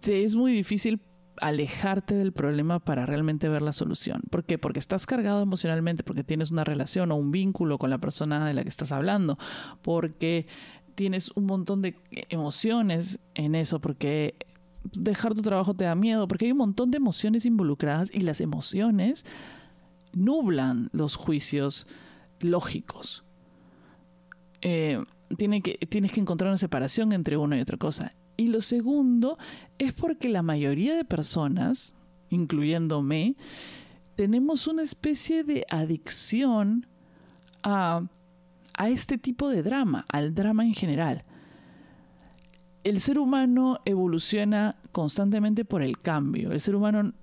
es 0.07 0.35
muy 0.35 0.51
difícil 0.51 0.99
alejarte 1.41 2.15
del 2.15 2.31
problema 2.31 2.79
para 2.79 3.05
realmente 3.05 3.49
ver 3.49 3.61
la 3.61 3.71
solución. 3.71 4.21
¿Por 4.29 4.43
qué? 4.45 4.57
Porque 4.57 4.79
estás 4.79 5.05
cargado 5.05 5.41
emocionalmente, 5.41 6.03
porque 6.03 6.23
tienes 6.23 6.51
una 6.51 6.63
relación 6.63 7.11
o 7.11 7.15
un 7.15 7.31
vínculo 7.31 7.77
con 7.77 7.89
la 7.89 7.97
persona 7.97 8.47
de 8.47 8.53
la 8.53 8.63
que 8.63 8.69
estás 8.69 8.91
hablando, 8.91 9.37
porque 9.81 10.47
tienes 10.95 11.31
un 11.35 11.45
montón 11.45 11.81
de 11.81 11.95
emociones 12.29 13.19
en 13.33 13.55
eso, 13.55 13.79
porque 13.79 14.35
dejar 14.93 15.33
tu 15.33 15.41
trabajo 15.41 15.73
te 15.73 15.85
da 15.85 15.95
miedo, 15.95 16.27
porque 16.27 16.45
hay 16.45 16.51
un 16.51 16.59
montón 16.59 16.91
de 16.91 16.97
emociones 16.97 17.45
involucradas 17.45 18.09
y 18.13 18.21
las 18.21 18.41
emociones 18.41 19.25
nublan 20.13 20.89
los 20.93 21.15
juicios 21.15 21.87
lógicos. 22.39 23.23
Eh, 24.61 25.03
tiene 25.37 25.61
que, 25.61 25.77
tienes 25.89 26.11
que 26.11 26.21
encontrar 26.21 26.49
una 26.49 26.57
separación 26.57 27.11
entre 27.11 27.37
una 27.37 27.57
y 27.57 27.61
otra 27.61 27.77
cosa. 27.77 28.13
Y 28.37 28.47
lo 28.47 28.61
segundo 28.61 29.37
es 29.77 29.93
porque 29.93 30.29
la 30.29 30.41
mayoría 30.41 30.95
de 30.95 31.05
personas, 31.05 31.95
incluyéndome, 32.29 33.35
tenemos 34.15 34.67
una 34.67 34.81
especie 34.81 35.43
de 35.43 35.65
adicción 35.69 36.87
a, 37.63 38.07
a 38.77 38.89
este 38.89 39.17
tipo 39.17 39.49
de 39.49 39.63
drama, 39.63 40.05
al 40.09 40.33
drama 40.33 40.65
en 40.65 40.73
general. 40.73 41.23
El 42.85 43.01
ser 43.01 43.17
humano 43.17 43.79
evoluciona 43.83 44.75
constantemente 44.91 45.65
por 45.65 45.81
el 45.81 45.97
cambio. 45.97 46.51
El 46.51 46.61
ser 46.61 46.75
humano 46.75 47.13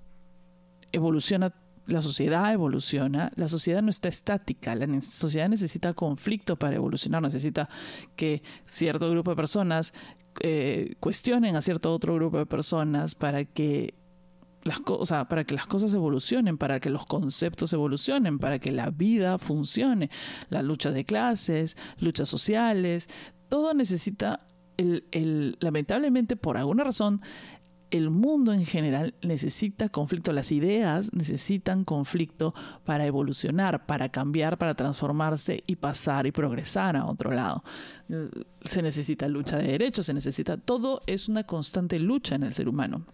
evoluciona 0.91 1.53
la 1.85 2.01
sociedad 2.01 2.51
evoluciona, 2.51 3.31
la 3.35 3.47
sociedad 3.47 3.81
no 3.81 3.89
está 3.89 4.09
estática, 4.09 4.75
la 4.75 5.01
sociedad 5.01 5.49
necesita 5.49 5.93
conflicto 5.93 6.57
para 6.57 6.75
evolucionar, 6.75 7.21
necesita 7.21 7.69
que 8.15 8.41
cierto 8.63 9.09
grupo 9.09 9.31
de 9.31 9.35
personas 9.35 9.93
eh, 10.41 10.95
cuestionen 10.99 11.55
a 11.55 11.61
cierto 11.61 11.93
otro 11.93 12.15
grupo 12.15 12.37
de 12.37 12.45
personas 12.45 13.15
para 13.15 13.45
que 13.45 13.95
las 14.63 14.79
cosas, 14.81 15.27
para 15.27 15.45
que 15.45 15.55
las 15.55 15.67
cosas 15.67 15.93
evolucionen, 15.93 16.57
para 16.57 16.81
que 16.81 16.89
los 16.89 17.05
conceptos 17.05 17.71
evolucionen, 17.71 18.37
para 18.37 18.59
que 18.59 18.71
la 18.71 18.89
vida 18.89 19.37
funcione, 19.37 20.09
las 20.49 20.63
luchas 20.63 20.93
de 20.93 21.05
clases, 21.05 21.77
luchas 21.99 22.27
sociales, 22.27 23.09
todo 23.49 23.73
necesita 23.73 24.47
el, 24.77 25.57
lamentablemente 25.59 26.35
por 26.35 26.57
alguna 26.57 26.83
razón 26.83 27.21
el 27.93 28.09
mundo 28.09 28.53
en 28.53 28.65
general 28.65 29.13
necesita 29.21 29.87
conflicto, 29.87 30.33
las 30.33 30.51
ideas 30.51 31.13
necesitan 31.13 31.83
conflicto 31.83 32.55
para 32.85 33.05
evolucionar, 33.05 33.85
para 33.85 34.09
cambiar, 34.09 34.57
para 34.57 34.73
transformarse 34.73 35.63
y 35.67 35.75
pasar 35.75 36.25
y 36.25 36.31
progresar 36.31 36.97
a 36.97 37.05
otro 37.05 37.31
lado. 37.31 37.63
Se 38.61 38.81
necesita 38.81 39.27
lucha 39.27 39.57
de 39.57 39.67
derechos, 39.67 40.07
se 40.07 40.13
necesita, 40.15 40.57
todo 40.57 41.01
es 41.05 41.29
una 41.29 41.43
constante 41.43 41.99
lucha 41.99 42.33
en 42.33 42.41
el 42.41 42.53
ser 42.53 42.67
humano. 42.67 43.05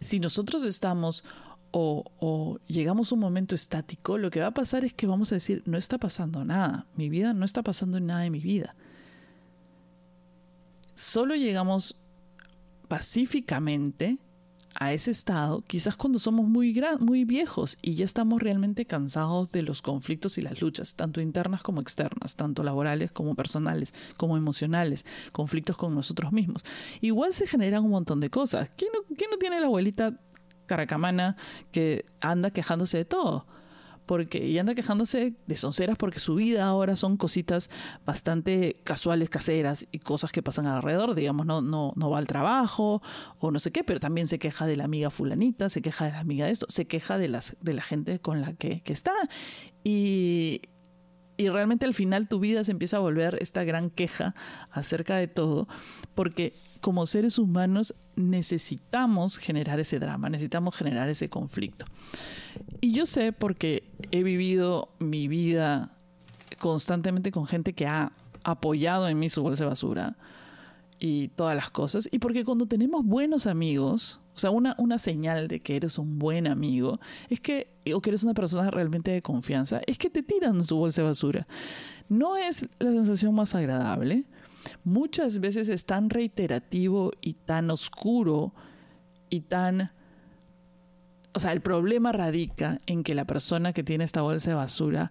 Si 0.00 0.18
nosotros 0.18 0.64
estamos 0.64 1.24
o, 1.70 2.04
o, 2.18 2.58
llegamos 2.66 3.12
a 3.12 3.14
un 3.14 3.20
momento 3.20 3.54
estático, 3.54 4.18
lo 4.18 4.30
que 4.30 4.40
va 4.40 4.48
a 4.48 4.54
pasar 4.54 4.84
es 4.84 4.94
que 4.94 5.06
vamos 5.06 5.30
a 5.30 5.36
decir, 5.36 5.62
no 5.64 5.78
está 5.78 5.98
pasando 5.98 6.44
nada, 6.44 6.86
mi 6.96 7.08
vida 7.08 7.34
no 7.34 7.44
está 7.44 7.62
pasando 7.62 8.00
nada 8.00 8.26
en 8.26 8.32
mi 8.32 8.40
vida. 8.40 8.74
Solo 10.98 11.36
llegamos 11.36 11.96
pacíficamente 12.88 14.18
a 14.74 14.92
ese 14.92 15.12
estado, 15.12 15.62
quizás 15.62 15.94
cuando 15.94 16.18
somos 16.18 16.48
muy, 16.48 16.82
muy 16.98 17.24
viejos 17.24 17.78
y 17.82 17.94
ya 17.94 18.04
estamos 18.04 18.42
realmente 18.42 18.84
cansados 18.84 19.52
de 19.52 19.62
los 19.62 19.80
conflictos 19.80 20.38
y 20.38 20.42
las 20.42 20.60
luchas, 20.60 20.96
tanto 20.96 21.20
internas 21.20 21.62
como 21.62 21.80
externas, 21.80 22.34
tanto 22.34 22.64
laborales 22.64 23.12
como 23.12 23.36
personales, 23.36 23.94
como 24.16 24.36
emocionales, 24.36 25.06
conflictos 25.30 25.76
con 25.76 25.94
nosotros 25.94 26.32
mismos. 26.32 26.64
Igual 27.00 27.32
se 27.32 27.46
generan 27.46 27.84
un 27.84 27.90
montón 27.90 28.18
de 28.18 28.30
cosas. 28.30 28.68
¿Quién 28.76 28.90
no, 28.92 29.02
quién 29.16 29.30
no 29.30 29.38
tiene 29.38 29.60
la 29.60 29.66
abuelita 29.66 30.18
caracamana 30.66 31.36
que 31.70 32.06
anda 32.20 32.50
quejándose 32.50 32.98
de 32.98 33.04
todo? 33.04 33.46
Porque 34.08 34.44
y 34.44 34.58
anda 34.58 34.74
quejándose 34.74 35.34
de 35.46 35.56
sonceras 35.56 35.96
porque 35.98 36.18
su 36.18 36.34
vida 36.34 36.64
ahora 36.64 36.96
son 36.96 37.18
cositas 37.18 37.68
bastante 38.06 38.74
casuales, 38.82 39.28
caseras 39.28 39.86
y 39.92 39.98
cosas 39.98 40.32
que 40.32 40.42
pasan 40.42 40.66
alrededor, 40.66 41.14
digamos, 41.14 41.46
no, 41.46 41.60
no, 41.60 41.92
no 41.94 42.10
va 42.10 42.18
al 42.18 42.26
trabajo 42.26 43.02
o 43.38 43.50
no 43.50 43.60
sé 43.60 43.70
qué, 43.70 43.84
pero 43.84 44.00
también 44.00 44.26
se 44.26 44.38
queja 44.38 44.66
de 44.66 44.76
la 44.76 44.84
amiga 44.84 45.10
fulanita, 45.10 45.68
se 45.68 45.82
queja 45.82 46.06
de 46.06 46.12
la 46.12 46.20
amiga 46.20 46.46
de 46.46 46.52
esto, 46.52 46.66
se 46.70 46.86
queja 46.86 47.18
de, 47.18 47.28
las, 47.28 47.56
de 47.60 47.74
la 47.74 47.82
gente 47.82 48.18
con 48.18 48.40
la 48.40 48.54
que, 48.54 48.80
que 48.80 48.92
está. 48.94 49.12
Y, 49.84 50.62
y 51.38 51.48
realmente 51.48 51.86
al 51.86 51.94
final 51.94 52.28
tu 52.28 52.40
vida 52.40 52.64
se 52.64 52.72
empieza 52.72 52.98
a 52.98 53.00
volver 53.00 53.38
esta 53.40 53.62
gran 53.64 53.90
queja 53.90 54.34
acerca 54.70 55.16
de 55.16 55.28
todo, 55.28 55.68
porque 56.14 56.52
como 56.80 57.06
seres 57.06 57.38
humanos 57.38 57.94
necesitamos 58.16 59.38
generar 59.38 59.78
ese 59.78 60.00
drama, 60.00 60.28
necesitamos 60.28 60.76
generar 60.76 61.08
ese 61.08 61.30
conflicto. 61.30 61.86
Y 62.80 62.92
yo 62.92 63.06
sé 63.06 63.32
porque 63.32 63.88
he 64.10 64.24
vivido 64.24 64.90
mi 64.98 65.28
vida 65.28 65.92
constantemente 66.58 67.30
con 67.30 67.46
gente 67.46 67.72
que 67.72 67.86
ha 67.86 68.12
apoyado 68.42 69.08
en 69.08 69.18
mí 69.18 69.28
su 69.28 69.42
bolsa 69.42 69.64
de 69.64 69.70
basura 69.70 70.16
y 70.98 71.28
todas 71.28 71.54
las 71.54 71.70
cosas, 71.70 72.08
y 72.10 72.18
porque 72.18 72.44
cuando 72.44 72.66
tenemos 72.66 73.04
buenos 73.04 73.46
amigos, 73.46 74.18
o 74.38 74.40
sea, 74.40 74.50
una, 74.52 74.76
una 74.78 74.98
señal 74.98 75.48
de 75.48 75.58
que 75.58 75.74
eres 75.74 75.98
un 75.98 76.16
buen 76.16 76.46
amigo 76.46 77.00
es 77.28 77.40
que, 77.40 77.72
o 77.92 78.00
que 78.00 78.10
eres 78.10 78.22
una 78.22 78.34
persona 78.34 78.70
realmente 78.70 79.10
de 79.10 79.20
confianza, 79.20 79.80
es 79.84 79.98
que 79.98 80.10
te 80.10 80.22
tiran 80.22 80.62
su 80.62 80.76
bolsa 80.76 81.02
de 81.02 81.08
basura. 81.08 81.48
No 82.08 82.36
es 82.36 82.68
la 82.78 82.92
sensación 82.92 83.34
más 83.34 83.56
agradable. 83.56 84.26
Muchas 84.84 85.40
veces 85.40 85.68
es 85.68 85.86
tan 85.86 86.08
reiterativo 86.08 87.10
y 87.20 87.34
tan 87.34 87.68
oscuro 87.72 88.54
y 89.28 89.40
tan... 89.40 89.90
O 91.34 91.40
sea, 91.40 91.50
el 91.50 91.60
problema 91.60 92.12
radica 92.12 92.80
en 92.86 93.02
que 93.02 93.16
la 93.16 93.24
persona 93.24 93.72
que 93.72 93.82
tiene 93.82 94.04
esta 94.04 94.22
bolsa 94.22 94.50
de 94.50 94.54
basura 94.54 95.10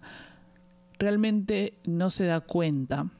realmente 0.98 1.74
no 1.84 2.08
se 2.08 2.24
da 2.24 2.40
cuenta 2.40 3.10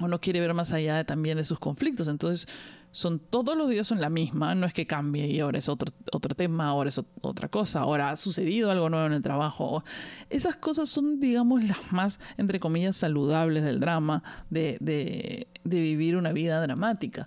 o 0.00 0.08
no 0.08 0.22
quiere 0.22 0.40
ver 0.40 0.54
más 0.54 0.72
allá 0.72 1.04
también 1.04 1.36
de 1.36 1.44
sus 1.44 1.58
conflictos. 1.58 2.08
Entonces, 2.08 2.48
son 2.90 3.18
todos 3.18 3.56
los 3.56 3.68
días 3.68 3.86
son 3.86 4.00
la 4.00 4.10
misma, 4.10 4.54
no 4.54 4.66
es 4.66 4.72
que 4.72 4.86
cambie 4.86 5.26
y 5.26 5.40
ahora 5.40 5.58
es 5.58 5.68
otro, 5.68 5.92
otro 6.12 6.34
tema, 6.34 6.68
ahora 6.68 6.88
es 6.88 7.00
otra 7.20 7.48
cosa, 7.48 7.80
ahora 7.80 8.10
ha 8.10 8.16
sucedido 8.16 8.70
algo 8.70 8.88
nuevo 8.88 9.06
en 9.06 9.12
el 9.12 9.22
trabajo. 9.22 9.84
Esas 10.30 10.56
cosas 10.56 10.88
son, 10.88 11.20
digamos, 11.20 11.64
las 11.64 11.92
más, 11.92 12.20
entre 12.36 12.60
comillas, 12.60 12.96
saludables 12.96 13.64
del 13.64 13.80
drama, 13.80 14.22
de, 14.50 14.78
de, 14.80 15.48
de 15.64 15.80
vivir 15.80 16.16
una 16.16 16.32
vida 16.32 16.60
dramática. 16.60 17.26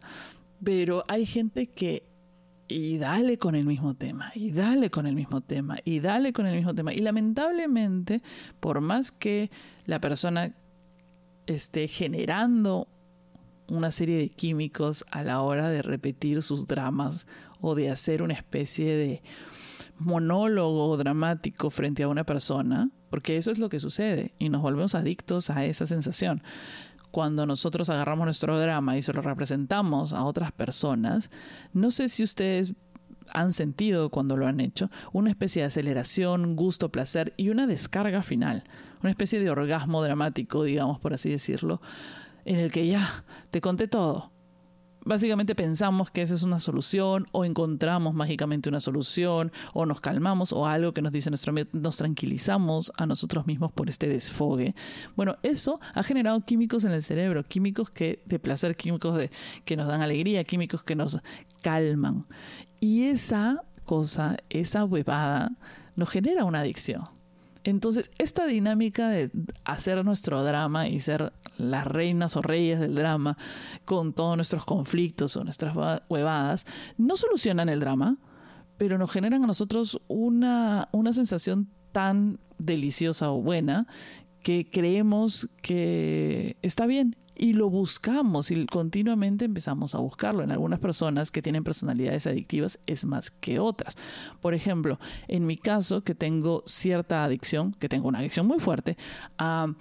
Pero 0.64 1.04
hay 1.08 1.26
gente 1.26 1.68
que 1.68 2.04
y 2.72 2.98
dale 2.98 3.38
con 3.38 3.56
el 3.56 3.66
mismo 3.66 3.96
tema, 3.96 4.32
y 4.34 4.52
dale 4.52 4.90
con 4.90 5.06
el 5.06 5.14
mismo 5.16 5.42
tema, 5.42 5.78
y 5.84 6.00
dale 6.00 6.32
con 6.32 6.46
el 6.46 6.56
mismo 6.56 6.74
tema. 6.74 6.94
Y 6.94 7.00
lamentablemente, 7.00 8.22
por 8.60 8.80
más 8.80 9.12
que 9.12 9.52
la 9.86 10.00
persona 10.00 10.56
esté 11.48 11.88
generando 11.88 12.88
una 13.72 13.92
serie 13.92 14.18
de 14.18 14.30
químicos 14.30 15.06
a 15.12 15.24
la 15.24 15.42
hora 15.42 15.70
de 15.70 15.82
repetir 15.82 16.42
sus 16.42 16.68
dramas 16.68 17.26
o 17.62 17.74
de 17.74 17.90
hacer 17.90 18.22
una 18.22 18.34
especie 18.34 18.96
de 18.96 19.24
monólogo 19.98 20.98
dramático 20.98 21.70
frente 21.70 22.04
a 22.04 22.08
una 22.08 22.26
persona, 22.26 22.90
porque 23.10 23.38
eso 23.38 23.52
es 23.52 23.60
lo 23.60 23.70
que 23.70 23.80
sucede 23.80 24.34
y 24.40 24.50
nos 24.50 24.62
volvemos 24.62 24.94
adictos 24.94 25.50
a 25.50 25.66
esa 25.66 25.86
sensación. 25.86 26.44
Cuando 27.12 27.46
nosotros 27.46 27.90
agarramos 27.90 28.26
nuestro 28.26 28.60
drama 28.60 28.98
y 28.98 29.02
se 29.02 29.14
lo 29.14 29.22
representamos 29.22 30.14
a 30.14 30.24
otras 30.24 30.52
personas, 30.52 31.30
no 31.74 31.92
sé 31.92 32.08
si 32.08 32.24
ustedes 32.24 32.74
han 33.34 33.54
sentido 33.54 34.10
cuando 34.10 34.36
lo 34.36 34.48
han 34.48 34.60
hecho, 34.60 34.90
una 35.14 35.30
especie 35.30 35.62
de 35.62 35.68
aceleración, 35.68 36.56
gusto, 36.56 36.90
placer 36.90 37.34
y 37.38 37.50
una 37.50 37.68
descarga 37.68 38.22
final, 38.22 38.64
una 39.02 39.12
especie 39.12 39.40
de 39.40 39.50
orgasmo 39.50 40.04
dramático, 40.04 40.64
digamos, 40.64 41.00
por 41.00 41.14
así 41.14 41.30
decirlo, 41.30 41.82
en 42.46 42.60
el 42.60 42.72
que 42.72 42.88
ya 42.88 43.24
te 43.50 43.62
conté 43.62 43.88
todo. 43.88 44.32
Básicamente 45.04 45.56
pensamos 45.56 46.12
que 46.12 46.22
esa 46.22 46.36
es 46.36 46.44
una 46.44 46.60
solución 46.60 47.26
o 47.32 47.44
encontramos 47.44 48.14
mágicamente 48.14 48.70
una 48.70 48.80
solución 48.80 49.52
o 49.74 49.88
nos 49.88 50.00
calmamos 50.00 50.54
o 50.54 50.68
algo 50.68 50.94
que 50.94 51.02
nos 51.02 51.12
dice 51.12 51.32
nuestro 51.32 51.54
nos 51.74 51.98
tranquilizamos 51.98 52.92
a 52.98 53.08
nosotros 53.08 53.48
mismos 53.48 53.72
por 53.72 53.90
este 53.90 54.08
desfogue. 54.08 54.76
Bueno, 55.16 55.38
eso 55.42 55.80
ha 55.96 56.04
generado 56.04 56.42
químicos 56.42 56.84
en 56.84 56.92
el 56.92 57.02
cerebro, 57.02 57.44
químicos 57.44 57.90
que 57.90 58.22
de 58.28 58.38
placer, 58.38 58.76
químicos 58.76 59.20
que 59.66 59.76
nos 59.76 59.88
dan 59.88 60.02
alegría, 60.02 60.44
químicos 60.44 60.84
que 60.84 60.96
nos 60.96 61.20
calman. 61.64 62.28
Y 62.80 63.06
esa 63.06 63.64
cosa, 63.86 64.38
esa 64.52 64.86
huevada, 64.86 65.52
nos 65.96 66.12
genera 66.12 66.46
una 66.46 66.60
adicción. 66.60 67.21
Entonces, 67.64 68.12
esta 68.18 68.46
dinámica 68.46 69.10
de 69.10 69.30
hacer 69.66 70.04
nuestro 70.04 70.44
drama 70.44 70.88
y 70.88 71.00
ser 71.00 71.34
las 71.58 71.86
reinas 71.86 72.36
o 72.36 72.42
reyes 72.42 72.80
del 72.80 72.96
drama 72.96 73.38
con 73.86 74.14
todos 74.14 74.36
nuestros 74.36 74.66
conflictos 74.66 75.36
o 75.36 75.44
nuestras 75.44 75.76
huevadas, 76.10 76.66
no 76.98 77.18
solucionan 77.18 77.70
el 77.70 77.80
drama, 77.80 78.18
pero 78.78 78.98
nos 78.98 79.12
generan 79.12 79.44
a 79.44 79.48
nosotros 79.48 80.02
una, 80.08 80.90
una 80.92 81.14
sensación 81.14 81.70
tan 81.92 82.40
deliciosa 82.58 83.32
o 83.32 83.42
buena 83.42 83.88
que 84.44 84.68
creemos 84.70 85.50
que 85.62 86.58
está 86.62 86.86
bien 86.88 87.16
y 87.42 87.54
lo 87.54 87.72
buscamos 87.72 88.52
y 88.52 88.68
continuamente 88.68 89.46
empezamos 89.46 89.96
a 89.96 89.98
buscarlo. 89.98 90.44
En 90.44 90.52
algunas 90.52 90.80
personas 90.80 91.32
que 91.32 91.42
tienen 91.42 91.64
personalidades 91.64 92.28
adictivas 92.28 92.78
es 92.86 93.04
más 93.04 93.32
que 93.32 93.58
otras. 93.58 93.98
Por 94.42 94.54
ejemplo, 94.54 95.00
en 95.28 95.48
mi 95.48 95.58
caso, 95.58 96.04
que 96.04 96.14
tengo 96.14 96.62
cierta 96.68 97.24
adicción, 97.24 97.74
que 97.80 97.90
tengo 97.90 98.08
una 98.08 98.20
adicción 98.20 98.46
muy 98.46 98.60
fuerte, 98.60 98.96
a 99.40 99.74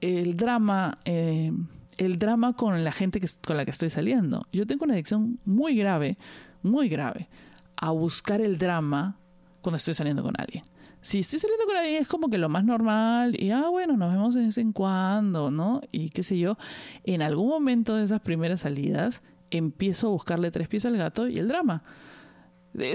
el 0.00 0.36
drama. 0.36 0.98
Eh, 1.04 1.52
el 1.96 2.18
drama 2.18 2.54
con 2.54 2.84
la 2.84 2.92
gente 2.92 3.20
que, 3.20 3.28
con 3.46 3.56
la 3.56 3.64
que 3.64 3.70
estoy 3.70 3.88
saliendo. 3.88 4.46
Yo 4.52 4.66
tengo 4.66 4.84
una 4.84 4.94
adicción 4.94 5.38
muy 5.46 5.76
grave, 5.76 6.18
muy 6.62 6.88
grave, 6.90 7.28
a 7.76 7.92
buscar 7.92 8.42
el 8.42 8.58
drama 8.58 9.16
cuando 9.62 9.76
estoy 9.76 9.94
saliendo 9.94 10.22
con 10.22 10.34
alguien 10.36 10.64
si 11.06 11.20
estoy 11.20 11.38
saliendo 11.38 11.66
con 11.66 11.76
alguien 11.76 12.02
es 12.02 12.08
como 12.08 12.28
que 12.28 12.36
lo 12.36 12.48
más 12.48 12.64
normal 12.64 13.40
y, 13.40 13.52
ah, 13.52 13.68
bueno, 13.68 13.96
nos 13.96 14.12
vemos 14.12 14.34
de 14.34 14.46
vez 14.46 14.58
en 14.58 14.72
cuando, 14.72 15.52
¿no? 15.52 15.80
Y 15.92 16.10
qué 16.10 16.24
sé 16.24 16.36
yo, 16.36 16.58
en 17.04 17.22
algún 17.22 17.48
momento 17.48 17.94
de 17.94 18.02
esas 18.02 18.20
primeras 18.20 18.62
salidas 18.62 19.22
empiezo 19.52 20.08
a 20.08 20.10
buscarle 20.10 20.50
tres 20.50 20.66
pies 20.66 20.84
al 20.84 20.96
gato 20.96 21.28
y 21.28 21.38
el 21.38 21.46
drama. 21.46 21.84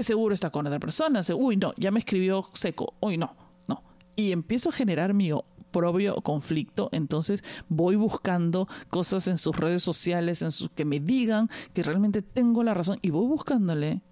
seguro 0.00 0.34
está 0.34 0.50
con 0.50 0.66
otra 0.66 0.78
persona, 0.78 1.22
uy, 1.34 1.56
no, 1.56 1.72
ya 1.78 1.90
me 1.90 2.00
escribió 2.00 2.44
seco, 2.52 2.92
uy, 3.00 3.16
no, 3.16 3.34
no. 3.66 3.82
Y 4.14 4.32
empiezo 4.32 4.68
a 4.68 4.72
generar 4.72 5.14
mi 5.14 5.30
propio 5.70 6.16
conflicto, 6.16 6.90
entonces 6.92 7.42
voy 7.70 7.96
buscando 7.96 8.68
cosas 8.90 9.26
en 9.26 9.38
sus 9.38 9.56
redes 9.56 9.82
sociales, 9.82 10.42
en 10.42 10.50
sus, 10.50 10.68
que 10.68 10.84
me 10.84 11.00
digan 11.00 11.48
que 11.72 11.82
realmente 11.82 12.20
tengo 12.20 12.62
la 12.62 12.74
razón 12.74 12.98
y 13.00 13.08
voy 13.08 13.26
buscándole 13.26 14.02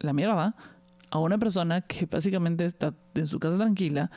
la 0.00 0.14
mierda 0.14 0.56
a 1.12 1.18
una 1.18 1.36
persona 1.38 1.82
que 1.82 2.06
básicamente 2.06 2.64
está 2.64 2.94
en 3.14 3.26
su 3.26 3.38
casa 3.38 3.58
tranquila, 3.58 4.10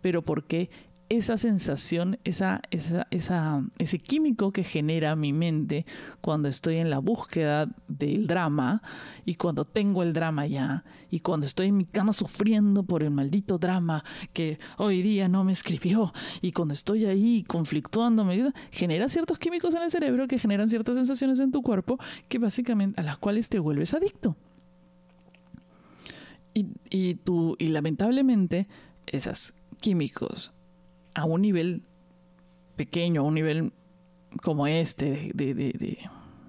pero 0.00 0.22
porque 0.22 0.70
esa 1.08 1.36
sensación, 1.36 2.18
esa, 2.22 2.60
esa, 2.70 3.08
esa, 3.10 3.64
ese 3.78 3.98
químico 3.98 4.52
que 4.52 4.62
genera 4.62 5.16
mi 5.16 5.32
mente 5.32 5.86
cuando 6.20 6.48
estoy 6.48 6.76
en 6.76 6.88
la 6.88 7.00
búsqueda 7.00 7.68
del 7.88 8.28
drama 8.28 8.80
y 9.24 9.34
cuando 9.34 9.64
tengo 9.64 10.04
el 10.04 10.12
drama 10.12 10.46
ya 10.46 10.84
y 11.10 11.20
cuando 11.20 11.46
estoy 11.46 11.68
en 11.68 11.78
mi 11.78 11.84
cama 11.84 12.12
sufriendo 12.12 12.84
por 12.84 13.02
el 13.02 13.10
maldito 13.10 13.58
drama 13.58 14.04
que 14.32 14.60
hoy 14.78 15.02
día 15.02 15.28
no 15.28 15.42
me 15.42 15.52
escribió 15.52 16.12
y 16.42 16.52
cuando 16.52 16.74
estoy 16.74 17.06
ahí 17.06 17.42
conflictuándome, 17.42 18.52
genera 18.70 19.08
ciertos 19.08 19.38
químicos 19.40 19.74
en 19.74 19.82
el 19.82 19.90
cerebro 19.90 20.28
que 20.28 20.38
generan 20.38 20.68
ciertas 20.68 20.96
sensaciones 20.96 21.40
en 21.40 21.50
tu 21.50 21.62
cuerpo 21.62 21.98
que 22.28 22.38
básicamente 22.38 23.00
a 23.00 23.04
las 23.04 23.18
cuales 23.18 23.48
te 23.48 23.58
vuelves 23.58 23.94
adicto. 23.94 24.36
Y, 26.56 26.68
y, 26.88 27.20
y 27.58 27.68
lamentablemente, 27.68 28.66
esos 29.04 29.52
químicos 29.78 30.54
a 31.12 31.26
un 31.26 31.42
nivel 31.42 31.82
pequeño, 32.76 33.20
a 33.20 33.24
un 33.24 33.34
nivel 33.34 33.72
como 34.42 34.66
este, 34.66 35.32
de, 35.34 35.52
de, 35.52 36.08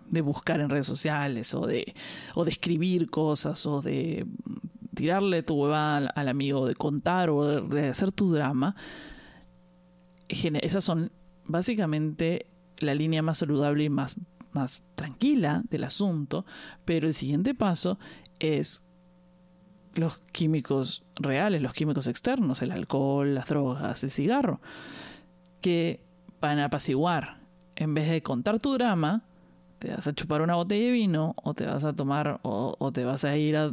de, 0.10 0.22
buscar 0.22 0.62
en 0.62 0.70
redes 0.70 0.88
sociales, 0.88 1.54
o 1.54 1.68
de, 1.68 1.94
o 2.36 2.46
de 2.46 2.52
escribir 2.52 3.10
cosas, 3.10 3.66
o 3.66 3.82
de 3.82 4.26
tirarle 4.96 5.44
tu 5.44 5.56
hueva 5.56 5.98
al, 5.98 6.28
amigo, 6.30 6.66
de 6.66 6.76
contar 6.76 7.30
o 7.30 7.68
de, 7.68 7.90
hacer 7.90 8.14
tu 8.14 8.32
drama, 8.32 8.78
esas 10.30 10.86
son 10.86 11.12
básicamente 11.44 12.46
la 12.80 12.96
línea 12.96 13.22
más 13.22 13.40
saludable 13.40 13.84
y 13.84 13.90
más, 13.90 14.16
más 14.54 14.84
tranquila 14.96 15.64
del 15.70 15.84
asunto, 15.84 16.46
pero 16.86 17.08
el 17.08 17.14
siguiente 17.14 17.54
paso 17.54 18.00
es 18.40 18.87
los 19.98 20.20
químicos 20.32 21.04
reales, 21.16 21.62
los 21.62 21.74
químicos 21.74 22.08
externos, 22.08 22.62
el 22.62 22.72
alcohol, 22.72 23.34
las 23.34 23.48
drogas, 23.48 24.04
el 24.04 24.12
cigarro, 24.12 24.62
que 25.62 26.00
van 26.40 26.60
a 26.60 26.66
apaciguar. 26.66 27.40
En 27.76 27.94
vez 27.94 28.10
de 28.10 28.22
contar 28.22 28.60
tu 28.60 28.74
drama, 28.74 29.24
te 29.80 29.90
vas 29.90 30.08
a 30.08 30.14
chupar 30.14 30.42
una 30.42 30.56
botella 30.56 30.86
de 30.86 30.92
vino 30.92 31.36
o 31.44 31.54
te 31.54 31.66
vas 31.66 31.84
a 31.84 31.94
tomar 31.94 32.40
o, 32.44 32.92
te 32.94 33.04
vas 33.04 33.24
a 33.24 33.36
ir 33.38 33.58
a 33.58 33.72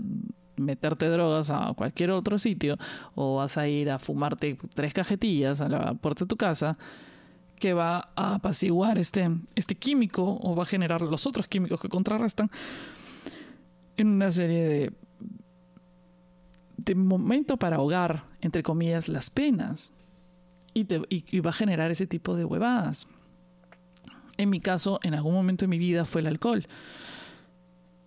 meterte 0.57 1.09
drogas 1.09 1.51
a 1.51 1.73
cualquier 1.77 2.11
otro 2.11 2.39
sitio 2.39 2.77
o 3.15 3.37
vas 3.37 3.57
a 3.59 3.67
ir 3.67 3.91
a 3.91 3.99
fumarte 3.99 4.57
tres 4.75 4.93
cajetillas 4.93 5.61
a 5.61 5.69
la 5.69 5.95
puerta 5.95 6.25
de 6.25 6.29
tu 6.29 6.37
casa 6.37 6.79
que 7.59 7.73
va 7.73 8.11
a 8.15 8.37
apaciguar 8.37 8.99
este, 8.99 9.31
este 9.55 9.75
químico 9.75 10.39
o 10.43 10.55
va 10.55 10.63
a 10.65 10.67
generar 10.67 11.01
los 11.03 11.27
otros 11.27 11.49
químicos 11.49 11.81
que 11.81 11.89
contrarrestan 11.89 12.51
en 13.97 14.09
una 14.09 14.31
serie 14.31 14.69
de 14.69 14.93
de 16.85 16.95
momento 16.95 17.57
para 17.57 17.77
ahogar, 17.77 18.25
entre 18.41 18.63
comillas, 18.63 19.09
las 19.09 19.31
penas. 19.31 19.95
Y, 20.75 20.87
y, 21.09 21.41
va 21.41 21.51
a 21.51 21.53
generar 21.53 21.91
ese 21.91 22.07
tipo 22.07 22.37
de 22.37 22.45
huevadas. 22.45 23.07
En 24.37 24.51
mi 24.51 24.59
caso, 24.59 24.99
en 25.03 25.15
algún 25.15 25.35
momento 25.35 25.65
de 25.65 25.69
mi 25.69 25.79
vida 25.79 26.05
fue 26.05 26.21
el 26.21 26.27
alcohol. 26.27 26.67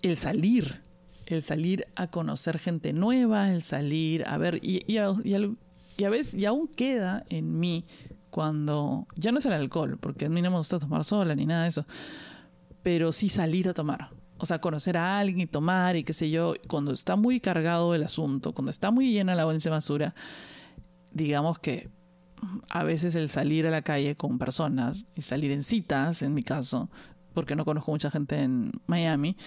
El 0.02 0.18
salir, 0.18 0.82
el 1.28 1.42
salir 1.42 1.88
a 1.96 2.08
conocer 2.08 2.60
gente 2.60 2.92
nueva, 2.92 3.52
el 3.52 3.62
salir 3.62 4.28
a 4.28 4.38
ver, 4.38 4.60
y 4.62 4.98
a 4.98 6.10
veces, 6.10 6.36
y 6.36 6.46
aún 6.46 6.68
queda 6.68 7.24
en 7.30 7.58
mí 7.58 7.86
cuando, 8.30 9.08
ya 9.16 9.32
no 9.32 9.38
es 9.38 9.46
el 9.46 9.54
alcohol, 9.54 9.98
porque 9.98 10.26
a 10.26 10.30
mí 10.30 10.42
no 10.42 10.52
me 10.52 10.58
gusta 10.58 10.78
tomar 10.78 11.06
sola 11.06 11.34
ni 11.36 11.46
nada 11.46 11.63
de 11.63 11.70
eso, 11.70 11.86
pero 12.84 13.13
sí 13.13 13.30
salir 13.30 13.70
a 13.70 13.74
tomar 13.74 14.10
o 14.39 14.45
sea, 14.45 14.60
conocer 14.60 14.97
a 14.97 15.19
alguien 15.19 15.41
y 15.41 15.47
tomar 15.47 15.95
y 15.95 16.04
qué 16.04 16.13
sé 16.13 16.30
yo, 16.30 16.54
cuando 16.67 16.91
está 16.93 17.15
muy 17.15 17.39
cargado 17.39 17.95
el 17.95 18.04
asunto, 18.04 18.54
cuando 18.54 18.71
está 18.71 18.91
muy 18.91 19.12
llena 19.12 19.36
la 19.36 19.45
bolsa 19.45 19.69
de 19.69 19.73
basura, 19.76 20.15
digamos 21.12 21.60
que 21.60 21.89
a 22.69 22.84
veces 22.84 23.15
el 23.15 23.30
salir 23.30 23.65
a 23.67 23.71
la 23.71 23.82
calle 23.82 24.15
con 24.15 24.38
personas 24.38 25.08
y 25.15 25.21
salir 25.21 25.52
en 25.52 25.63
citas, 25.63 26.21
en 26.21 26.34
mi 26.34 26.43
caso, 26.43 26.89
porque 27.34 27.56
no 27.56 27.65
conozco 27.65 27.91
mucha 27.91 28.12
gente 28.12 28.41
en 28.41 28.71
Miami, 28.86 29.38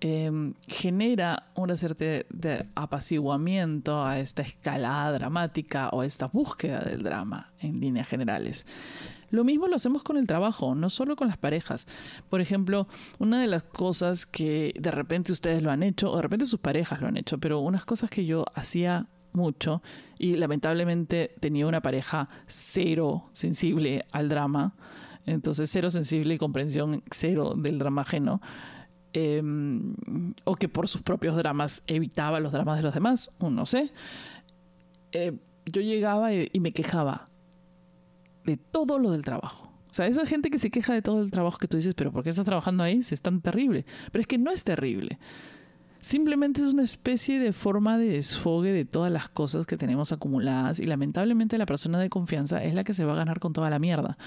em, 0.00 0.54
genera 0.66 1.50
una 1.54 1.76
cierta 1.76 2.04
de 2.04 2.68
apaciguamiento 2.74 4.04
a 4.04 4.18
esta 4.18 4.42
escalada 4.42 5.12
dramática 5.12 5.88
o 5.90 6.00
a 6.00 6.06
esta 6.06 6.26
búsqueda 6.26 6.80
del 6.80 7.02
drama 7.02 7.52
en 7.60 7.80
líneas 7.80 8.08
generales. 8.08 8.66
Lo 9.34 9.42
mismo 9.42 9.66
lo 9.66 9.74
hacemos 9.74 10.04
con 10.04 10.16
el 10.16 10.28
trabajo, 10.28 10.76
no 10.76 10.88
solo 10.88 11.16
con 11.16 11.26
las 11.26 11.36
parejas. 11.36 11.88
Por 12.30 12.40
ejemplo, 12.40 12.86
una 13.18 13.40
de 13.40 13.48
las 13.48 13.64
cosas 13.64 14.26
que 14.26 14.72
de 14.78 14.92
repente 14.92 15.32
ustedes 15.32 15.60
lo 15.60 15.72
han 15.72 15.82
hecho, 15.82 16.12
o 16.12 16.16
de 16.16 16.22
repente 16.22 16.46
sus 16.46 16.60
parejas 16.60 17.00
lo 17.00 17.08
han 17.08 17.16
hecho, 17.16 17.38
pero 17.38 17.58
unas 17.58 17.84
cosas 17.84 18.10
que 18.10 18.26
yo 18.26 18.44
hacía 18.54 19.08
mucho 19.32 19.82
y 20.20 20.34
lamentablemente 20.34 21.34
tenía 21.40 21.66
una 21.66 21.80
pareja 21.80 22.28
cero 22.46 23.28
sensible 23.32 24.04
al 24.12 24.28
drama, 24.28 24.76
entonces 25.26 25.68
cero 25.68 25.90
sensible 25.90 26.34
y 26.34 26.38
comprensión 26.38 27.02
cero 27.10 27.54
del 27.56 27.80
drama 27.80 28.02
ajeno. 28.02 28.40
Em, 29.12 29.94
o 30.44 30.54
que 30.54 30.68
por 30.68 30.86
sus 30.86 31.02
propios 31.02 31.34
dramas 31.34 31.82
evitaba 31.88 32.38
los 32.38 32.52
dramas 32.52 32.76
de 32.76 32.84
los 32.84 32.94
demás, 32.94 33.30
no 33.40 33.66
sé. 33.66 33.90
Eh, 35.10 35.32
yo 35.66 35.80
llegaba 35.80 36.32
y 36.32 36.60
me 36.60 36.70
quejaba 36.70 37.30
de 38.44 38.56
todo 38.56 38.98
lo 38.98 39.10
del 39.10 39.22
trabajo. 39.22 39.70
O 39.90 39.94
sea, 39.94 40.06
esa 40.06 40.26
gente 40.26 40.50
que 40.50 40.58
se 40.58 40.70
queja 40.70 40.92
de 40.92 41.02
todo 41.02 41.20
el 41.20 41.30
trabajo 41.30 41.58
que 41.58 41.68
tú 41.68 41.76
dices, 41.76 41.94
pero 41.94 42.10
¿por 42.10 42.24
qué 42.24 42.30
estás 42.30 42.44
trabajando 42.44 42.82
ahí? 42.82 43.00
Si 43.02 43.14
es 43.14 43.22
tan 43.22 43.40
terrible. 43.40 43.86
Pero 44.10 44.20
es 44.20 44.26
que 44.26 44.38
no 44.38 44.50
es 44.50 44.64
terrible. 44.64 45.18
Simplemente 46.00 46.60
es 46.60 46.66
una 46.66 46.82
especie 46.82 47.38
de 47.38 47.52
forma 47.52 47.96
de 47.96 48.08
desfogue 48.08 48.72
de 48.72 48.84
todas 48.84 49.12
las 49.12 49.28
cosas 49.28 49.66
que 49.66 49.76
tenemos 49.76 50.10
acumuladas 50.12 50.80
y 50.80 50.84
lamentablemente 50.84 51.56
la 51.56 51.64
persona 51.64 51.98
de 52.00 52.10
confianza 52.10 52.62
es 52.62 52.74
la 52.74 52.84
que 52.84 52.92
se 52.92 53.04
va 53.04 53.12
a 53.12 53.16
ganar 53.16 53.38
con 53.38 53.52
toda 53.52 53.70
la 53.70 53.78
mierda. 53.78 54.18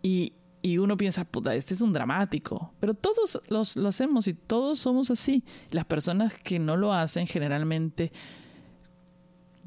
Y, 0.00 0.34
y 0.62 0.78
uno 0.78 0.96
piensa, 0.96 1.24
puta, 1.24 1.54
este 1.54 1.74
es 1.74 1.82
un 1.82 1.92
dramático. 1.92 2.72
Pero 2.78 2.94
todos 2.94 3.40
los, 3.48 3.76
lo 3.76 3.88
hacemos 3.88 4.28
y 4.28 4.34
todos 4.34 4.78
somos 4.78 5.10
así. 5.10 5.42
Las 5.72 5.86
personas 5.86 6.38
que 6.38 6.60
no 6.60 6.76
lo 6.76 6.94
hacen 6.94 7.26
generalmente 7.26 8.12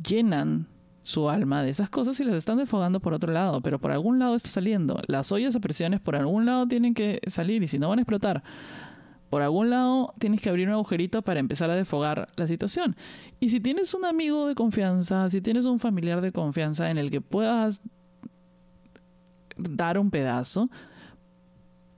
llenan 0.08 0.70
su 1.06 1.30
alma 1.30 1.62
de 1.62 1.70
esas 1.70 1.88
cosas 1.92 2.20
y 2.20 2.24
las 2.24 2.34
están 2.34 2.58
desfogando 2.58 3.00
por 3.00 3.14
otro 3.14 3.32
lado, 3.32 3.62
pero 3.62 3.78
por 3.78 3.92
algún 3.92 4.18
lado 4.18 4.34
está 4.34 4.50
saliendo. 4.50 5.00
Las 5.06 5.32
ollas 5.32 5.56
a 5.56 5.60
presiones 5.60 6.02
por 6.02 6.16
algún 6.16 6.48
lado 6.48 6.68
tienen 6.68 6.96
que 6.96 7.22
salir 7.28 7.62
y 7.62 7.68
si 7.68 7.78
no 7.78 7.90
van 7.90 8.00
a 8.00 8.02
explotar. 8.02 8.42
Por 9.30 9.44
algún 9.44 9.70
lado 9.70 10.16
tienes 10.18 10.42
que 10.42 10.50
abrir 10.50 10.68
un 10.68 10.74
agujerito 10.74 11.22
para 11.22 11.40
empezar 11.40 11.70
a 11.70 11.76
desfogar 11.76 12.28
la 12.36 12.48
situación. 12.48 12.96
Y 13.40 13.50
si 13.50 13.60
tienes 13.60 13.94
un 13.94 14.04
amigo 14.04 14.48
de 14.48 14.56
confianza, 14.56 15.30
si 15.30 15.42
tienes 15.42 15.66
un 15.66 15.78
familiar 15.78 16.22
de 16.22 16.32
confianza 16.32 16.90
en 16.90 16.98
el 16.98 17.12
que 17.12 17.22
puedas 17.22 17.84
dar 19.58 20.00
un 20.00 20.10
pedazo, 20.10 20.72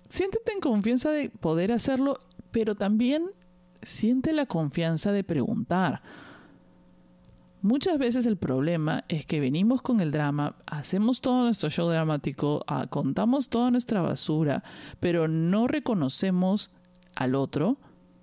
siéntete 0.10 0.52
en 0.52 0.60
confianza 0.60 1.12
de 1.12 1.30
poder 1.30 1.72
hacerlo, 1.72 2.20
pero 2.52 2.76
también 2.76 3.28
siente 3.82 4.34
la 4.34 4.48
confianza 4.48 5.13
de 5.13 5.24
preguntar 5.24 6.02
Muchas 7.67 7.99
veces 7.99 8.25
el 8.25 8.38
problema 8.38 9.03
es 9.10 9.25
que 9.25 9.41
venimos 9.41 9.82
con 9.82 9.99
el 9.99 10.10
drama, 10.10 10.56
hacemos 10.65 11.19
todo 11.19 11.43
nuestro 11.43 11.69
show 11.69 11.89
dramático, 11.89 12.63
ah, 12.65 12.88
contamos 12.88 13.49
toda 13.49 13.71
nuestra 13.71 14.01
basura, 14.01 14.63
pero 15.01 15.27
no 15.27 15.67
reconocemos 15.67 16.71
al 17.13 17.36
otro 17.36 17.77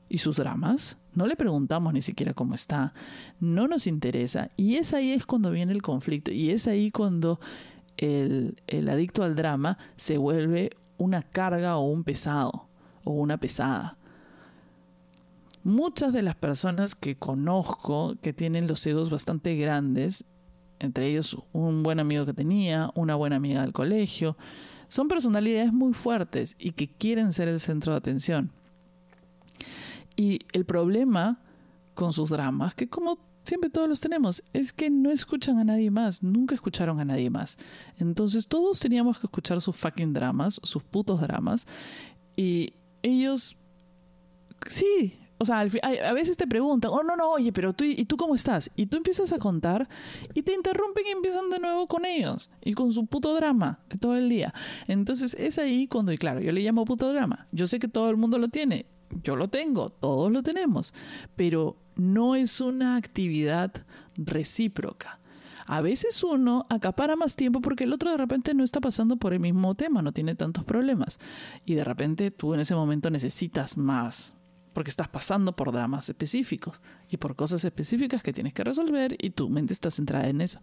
y 0.08 0.16
sus 0.16 0.36
dramas, 0.36 0.96
no 1.12 1.26
le 1.26 1.36
preguntamos 1.36 1.92
ni 1.92 2.00
siquiera 2.00 2.32
cómo 2.32 2.54
está, 2.54 2.94
no 3.38 3.68
nos 3.68 3.86
interesa. 3.86 4.48
Y 4.56 4.76
es 4.76 4.94
ahí 4.94 5.12
es 5.12 5.26
cuando 5.26 5.50
viene 5.50 5.74
el 5.74 5.82
conflicto 5.82 6.30
y 6.30 6.48
es 6.48 6.66
ahí 6.66 6.90
cuando 6.90 7.38
el, 7.98 8.62
el 8.66 8.88
adicto 8.88 9.24
al 9.24 9.36
drama 9.36 9.76
se 9.96 10.16
vuelve 10.16 10.70
una 10.96 11.22
carga 11.22 11.76
o 11.76 11.90
un 11.90 12.02
pesado 12.02 12.70
o 13.04 13.12
una 13.12 13.36
pesada. 13.36 13.98
Muchas 15.64 16.12
de 16.12 16.20
las 16.20 16.36
personas 16.36 16.94
que 16.94 17.16
conozco 17.16 18.16
que 18.20 18.34
tienen 18.34 18.68
los 18.68 18.86
egos 18.86 19.08
bastante 19.08 19.56
grandes, 19.56 20.26
entre 20.78 21.08
ellos 21.08 21.38
un 21.54 21.82
buen 21.82 22.00
amigo 22.00 22.26
que 22.26 22.34
tenía, 22.34 22.90
una 22.94 23.14
buena 23.14 23.36
amiga 23.36 23.62
del 23.62 23.72
colegio, 23.72 24.36
son 24.88 25.08
personalidades 25.08 25.72
muy 25.72 25.94
fuertes 25.94 26.54
y 26.58 26.72
que 26.72 26.88
quieren 26.88 27.32
ser 27.32 27.48
el 27.48 27.60
centro 27.60 27.92
de 27.92 27.98
atención. 27.98 28.52
Y 30.16 30.40
el 30.52 30.66
problema 30.66 31.40
con 31.94 32.12
sus 32.12 32.28
dramas, 32.28 32.74
que 32.74 32.90
como 32.90 33.18
siempre 33.42 33.70
todos 33.70 33.88
los 33.88 34.00
tenemos, 34.00 34.42
es 34.52 34.70
que 34.74 34.90
no 34.90 35.10
escuchan 35.10 35.58
a 35.58 35.64
nadie 35.64 35.90
más, 35.90 36.22
nunca 36.22 36.54
escucharon 36.54 37.00
a 37.00 37.06
nadie 37.06 37.30
más. 37.30 37.56
Entonces 37.98 38.46
todos 38.48 38.80
teníamos 38.80 39.18
que 39.18 39.28
escuchar 39.28 39.62
sus 39.62 39.76
fucking 39.76 40.12
dramas, 40.12 40.60
sus 40.62 40.82
putos 40.82 41.22
dramas, 41.22 41.66
y 42.36 42.74
ellos, 43.02 43.56
sí, 44.68 45.18
o 45.44 45.46
sea, 45.46 45.60
a 45.60 46.12
veces 46.14 46.38
te 46.38 46.46
preguntan, 46.46 46.90
oh 46.90 47.02
no, 47.02 47.16
no, 47.16 47.32
oye, 47.32 47.52
pero 47.52 47.74
tú, 47.74 47.84
¿y 47.84 48.02
tú 48.06 48.16
cómo 48.16 48.34
estás? 48.34 48.70
Y 48.76 48.86
tú 48.86 48.96
empiezas 48.96 49.30
a 49.34 49.38
contar 49.38 49.86
y 50.32 50.40
te 50.40 50.54
interrumpen 50.54 51.06
y 51.06 51.10
empiezan 51.10 51.50
de 51.50 51.58
nuevo 51.58 51.86
con 51.86 52.06
ellos 52.06 52.50
y 52.62 52.72
con 52.72 52.92
su 52.92 53.04
puto 53.04 53.34
drama 53.34 53.80
de 53.90 53.98
todo 53.98 54.16
el 54.16 54.30
día. 54.30 54.54
Entonces 54.88 55.36
es 55.38 55.58
ahí 55.58 55.86
cuando, 55.86 56.12
y 56.12 56.16
claro, 56.16 56.40
yo 56.40 56.50
le 56.50 56.62
llamo 56.62 56.86
puto 56.86 57.12
drama. 57.12 57.46
Yo 57.52 57.66
sé 57.66 57.78
que 57.78 57.88
todo 57.88 58.08
el 58.08 58.16
mundo 58.16 58.38
lo 58.38 58.48
tiene, 58.48 58.86
yo 59.22 59.36
lo 59.36 59.48
tengo, 59.48 59.90
todos 59.90 60.32
lo 60.32 60.42
tenemos, 60.42 60.94
pero 61.36 61.76
no 61.94 62.36
es 62.36 62.62
una 62.62 62.96
actividad 62.96 63.70
recíproca. 64.16 65.20
A 65.66 65.82
veces 65.82 66.22
uno 66.24 66.66
acapara 66.70 67.16
más 67.16 67.36
tiempo 67.36 67.60
porque 67.60 67.84
el 67.84 67.92
otro 67.92 68.10
de 68.10 68.16
repente 68.16 68.54
no 68.54 68.64
está 68.64 68.80
pasando 68.80 69.16
por 69.16 69.34
el 69.34 69.40
mismo 69.40 69.74
tema, 69.74 70.00
no 70.00 70.12
tiene 70.12 70.34
tantos 70.34 70.64
problemas. 70.64 71.20
Y 71.66 71.74
de 71.74 71.84
repente 71.84 72.30
tú 72.30 72.54
en 72.54 72.60
ese 72.60 72.74
momento 72.74 73.10
necesitas 73.10 73.76
más, 73.76 74.36
porque 74.74 74.90
estás 74.90 75.08
pasando 75.08 75.56
por 75.56 75.72
dramas 75.72 76.10
específicos 76.10 76.82
y 77.08 77.16
por 77.16 77.36
cosas 77.36 77.64
específicas 77.64 78.22
que 78.22 78.32
tienes 78.34 78.52
que 78.52 78.64
resolver 78.64 79.16
y 79.18 79.30
tu 79.30 79.48
mente 79.48 79.72
está 79.72 79.90
centrada 79.90 80.28
en 80.28 80.42
eso. 80.42 80.60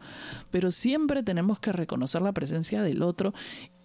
Pero 0.52 0.70
siempre 0.70 1.24
tenemos 1.24 1.60
que 1.60 1.72
reconocer 1.72 2.22
la 2.22 2.34
presencia 2.34 2.84
del 2.84 3.02
otro 3.02 3.34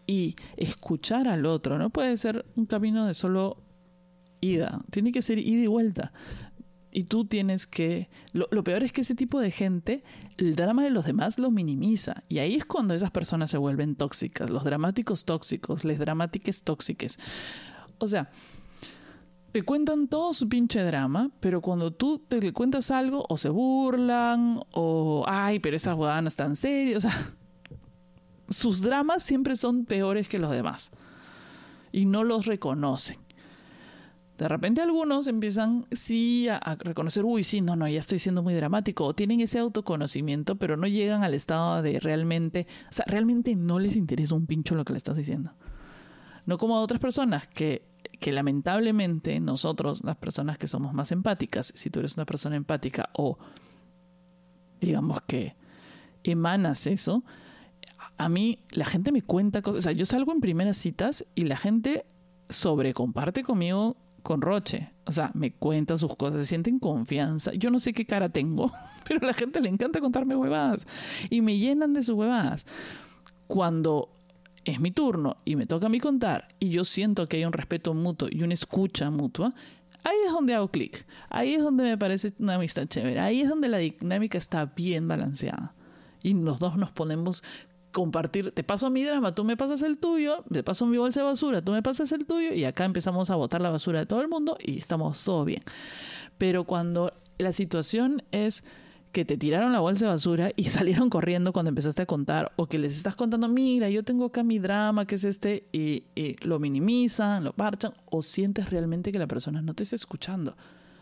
y 0.06 0.36
escuchar 0.56 1.28
al 1.28 1.46
otro. 1.46 1.78
No 1.78 1.90
puede 1.90 2.16
ser 2.18 2.44
un 2.56 2.66
camino 2.66 3.06
de 3.06 3.14
solo 3.14 3.62
ida, 4.40 4.82
tiene 4.90 5.12
que 5.12 5.22
ser 5.22 5.38
ida 5.38 5.62
y 5.62 5.66
vuelta. 5.68 6.12
Y 6.90 7.04
tú 7.04 7.26
tienes 7.26 7.66
que... 7.66 8.08
Lo, 8.32 8.64
peor 8.64 8.82
es 8.82 8.90
que 8.90 9.02
ese 9.02 9.14
tipo 9.14 9.38
de 9.38 9.50
gente, 9.50 10.02
el 10.38 10.56
drama 10.56 10.82
de 10.82 10.88
los 10.90 11.04
demás 11.04 11.38
lo 11.38 11.50
minimiza. 11.50 12.22
Y 12.26 12.38
ahí 12.38 12.54
es 12.54 12.64
cuando 12.64 12.94
esas 12.94 13.10
personas 13.10 13.50
se 13.50 13.58
vuelven 13.58 13.96
tóxicas. 13.96 14.48
Los 14.48 14.64
dramáticos 14.64 15.26
tóxicos, 15.26 15.84
les 15.84 15.98
dramáticas 15.98 16.62
tóxicas. 16.62 17.18
O 17.98 18.08
sea, 18.08 18.30
te 19.56 19.62
cuentan 19.62 20.06
todo 20.06 20.34
su 20.34 20.50
pinche 20.50 20.82
drama, 20.82 21.30
pero 21.40 21.62
cuando 21.62 21.90
tú 21.90 22.18
te 22.18 22.42
le 22.42 22.52
cuentas 22.52 22.90
algo, 22.90 23.24
o 23.26 23.38
se 23.38 23.48
burlan, 23.48 24.60
o... 24.72 25.24
Ay, 25.26 25.60
pero 25.60 25.76
esas 25.76 25.96
huevadas 25.96 26.22
no 26.22 26.28
están 26.28 26.56
serias. 26.56 27.02
O 27.02 27.08
sea, 27.08 27.18
sus 28.50 28.82
dramas 28.82 29.22
siempre 29.22 29.56
son 29.56 29.86
peores 29.86 30.28
que 30.28 30.38
los 30.38 30.50
demás. 30.50 30.92
Y 31.90 32.04
no 32.04 32.22
los 32.22 32.44
reconocen. 32.44 33.16
De 34.36 34.46
repente 34.46 34.82
algunos 34.82 35.26
empiezan 35.26 35.86
sí 35.90 36.48
a, 36.50 36.76
reconocer, 36.78 37.24
uy, 37.24 37.42
sí, 37.42 37.62
no, 37.62 37.76
no, 37.76 37.88
ya 37.88 37.98
estoy 37.98 38.18
siendo 38.18 38.42
muy 38.42 38.52
dramático, 38.52 39.06
o 39.06 39.14
tienen 39.14 39.40
ese 39.40 39.58
autoconocimiento, 39.58 40.56
pero 40.56 40.76
no 40.76 40.86
llegan 40.86 41.24
al 41.24 41.32
estado 41.32 41.80
de 41.80 41.98
realmente, 41.98 42.66
o 42.90 42.92
sea, 42.92 43.06
realmente 43.08 43.56
no 43.56 43.78
les 43.78 43.96
interesa 43.96 44.34
un 44.34 44.44
pincho 44.44 44.74
lo 44.74 44.84
que 44.84 44.92
le 44.92 44.98
estás 44.98 45.16
diciendo. 45.16 45.52
No 46.46 46.58
como 46.58 46.76
a 46.76 46.80
otras 46.80 47.00
personas 47.00 47.46
que, 47.48 47.82
que 48.18 48.32
lamentablemente 48.32 49.40
nosotros, 49.40 50.02
las 50.04 50.16
personas 50.16 50.58
que 50.58 50.68
somos 50.68 50.94
más 50.94 51.12
empáticas, 51.12 51.72
si 51.74 51.90
tú 51.90 52.00
eres 52.00 52.16
una 52.16 52.24
persona 52.24 52.56
empática 52.56 53.10
o 53.12 53.38
digamos 54.80 55.20
que 55.22 55.56
emanas 56.22 56.86
eso, 56.86 57.24
a 58.18 58.28
mí 58.28 58.60
la 58.70 58.84
gente 58.84 59.12
me 59.12 59.22
cuenta 59.22 59.62
cosas, 59.62 59.78
o 59.78 59.82
sea, 59.82 59.92
yo 59.92 60.04
salgo 60.04 60.32
en 60.32 60.40
primeras 60.40 60.76
citas 60.76 61.24
y 61.34 61.42
la 61.42 61.56
gente 61.56 62.06
sobrecomparte 62.48 63.42
conmigo 63.42 63.96
con 64.22 64.40
Roche. 64.40 64.90
O 65.04 65.12
sea, 65.12 65.30
me 65.34 65.52
cuenta 65.52 65.96
sus 65.96 66.16
cosas, 66.16 66.40
se 66.40 66.46
sienten 66.46 66.78
confianza. 66.78 67.52
Yo 67.54 67.70
no 67.70 67.78
sé 67.78 67.92
qué 67.92 68.06
cara 68.06 68.28
tengo, 68.28 68.72
pero 69.08 69.20
a 69.22 69.26
la 69.26 69.34
gente 69.34 69.60
le 69.60 69.68
encanta 69.68 70.00
contarme 70.00 70.36
huevadas 70.36 70.86
y 71.30 71.42
me 71.42 71.58
llenan 71.58 71.92
de 71.92 72.02
sus 72.02 72.16
huevadas. 72.16 72.66
Cuando 73.46 74.10
es 74.66 74.80
mi 74.80 74.90
turno 74.90 75.38
y 75.44 75.56
me 75.56 75.66
toca 75.66 75.86
a 75.86 75.88
mí 75.88 76.00
contar 76.00 76.48
y 76.58 76.70
yo 76.70 76.84
siento 76.84 77.28
que 77.28 77.38
hay 77.38 77.44
un 77.44 77.52
respeto 77.52 77.94
mutuo 77.94 78.28
y 78.30 78.42
una 78.42 78.52
escucha 78.52 79.10
mutua, 79.10 79.54
ahí 80.02 80.16
es 80.26 80.32
donde 80.32 80.54
hago 80.54 80.68
clic. 80.68 81.06
Ahí 81.30 81.54
es 81.54 81.62
donde 81.62 81.84
me 81.84 81.96
parece 81.96 82.32
una 82.38 82.56
amistad 82.56 82.86
chévere. 82.86 83.20
Ahí 83.20 83.40
es 83.40 83.48
donde 83.48 83.68
la 83.68 83.78
dinámica 83.78 84.36
está 84.36 84.66
bien 84.66 85.06
balanceada. 85.08 85.74
Y 86.22 86.34
los 86.34 86.58
dos 86.58 86.76
nos 86.76 86.90
ponemos 86.90 87.44
compartir, 87.92 88.50
te 88.50 88.62
paso 88.62 88.90
mi 88.90 89.04
drama, 89.04 89.34
tú 89.34 89.42
me 89.42 89.56
pasas 89.56 89.80
el 89.80 89.96
tuyo, 89.96 90.44
te 90.52 90.62
paso 90.62 90.84
mi 90.84 90.98
bolsa 90.98 91.20
de 91.20 91.24
basura, 91.24 91.62
tú 91.62 91.72
me 91.72 91.82
pasas 91.82 92.12
el 92.12 92.26
tuyo 92.26 92.52
y 92.52 92.64
acá 92.64 92.84
empezamos 92.84 93.30
a 93.30 93.36
botar 93.36 93.62
la 93.62 93.70
basura 93.70 94.00
de 94.00 94.04
todo 94.04 94.20
el 94.20 94.28
mundo 94.28 94.58
y 94.60 94.76
estamos 94.76 95.24
todo 95.24 95.46
bien. 95.46 95.62
Pero 96.36 96.64
cuando 96.64 97.14
la 97.38 97.52
situación 97.52 98.22
es 98.32 98.64
que 99.16 99.24
te 99.24 99.38
tiraron 99.38 99.72
la 99.72 99.80
bolsa 99.80 100.04
de 100.04 100.10
basura 100.10 100.50
y 100.56 100.64
salieron 100.76 101.08
corriendo 101.08 101.54
cuando 101.54 101.70
empezaste 101.70 102.02
a 102.02 102.06
contar 102.06 102.52
o 102.56 102.66
que 102.66 102.76
les 102.76 102.94
estás 102.94 103.16
contando, 103.16 103.48
mira, 103.48 103.88
yo 103.88 104.04
tengo 104.04 104.26
acá 104.26 104.42
mi 104.42 104.58
drama, 104.58 105.06
que 105.06 105.14
es 105.14 105.24
este, 105.24 105.68
y, 105.72 106.04
lo 106.42 106.58
minimizan, 106.58 107.42
lo 107.42 107.54
parchan, 107.54 107.94
o 108.10 108.22
sientes 108.22 108.68
realmente 108.68 109.12
que 109.12 109.18
la 109.18 109.26
persona 109.26 109.62
no 109.62 109.72
te 109.72 109.84
está 109.84 109.96
escuchando. 109.96 110.54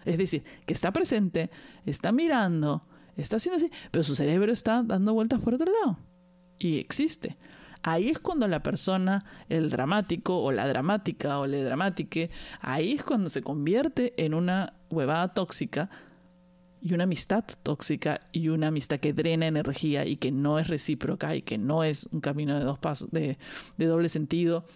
Es 0.04 0.16
decir, 0.16 0.44
que 0.64 0.74
está 0.74 0.92
presente, 0.92 1.50
está 1.86 2.12
mirando, 2.12 2.86
está 3.16 3.34
haciendo 3.34 3.56
así, 3.56 3.68
pero 3.90 4.04
su 4.04 4.14
cerebro 4.14 4.52
está 4.52 4.84
dando 4.84 5.12
vueltas 5.12 5.40
por 5.40 5.54
otro 5.54 5.72
lado 5.72 5.98
y 6.56 6.78
existe. 6.78 7.36
Ahí 7.82 8.10
es 8.10 8.20
cuando 8.20 8.46
la 8.46 8.62
persona, 8.62 9.24
el 9.48 9.70
dramático 9.70 10.40
o 10.40 10.52
la 10.52 10.68
dramática 10.68 11.40
o 11.40 11.48
le 11.48 11.64
dramátique, 11.64 12.30
ahí 12.60 12.92
es 12.92 13.02
cuando 13.02 13.28
se 13.28 13.42
convierte 13.42 14.14
en 14.24 14.34
una 14.34 14.74
huevada 14.88 15.34
tóxica 15.34 15.90
y 16.84 16.92
una 16.92 17.04
amistad 17.04 17.44
tóxica 17.62 18.20
y 18.30 18.50
una 18.50 18.66
amistad 18.66 19.00
que 19.00 19.14
drena 19.14 19.46
energía 19.46 20.04
y 20.04 20.18
que 20.18 20.30
no 20.30 20.58
es 20.58 20.68
recíproca 20.68 21.34
y 21.34 21.40
que 21.40 21.56
no 21.56 21.82
es 21.82 22.06
un 22.12 22.20
camino 22.20 22.58
de 22.58 22.62
dos 22.62 22.78
pasos 22.78 23.10
de, 23.10 23.38
de 23.78 23.86
doble 23.86 24.10
sentido 24.10 24.66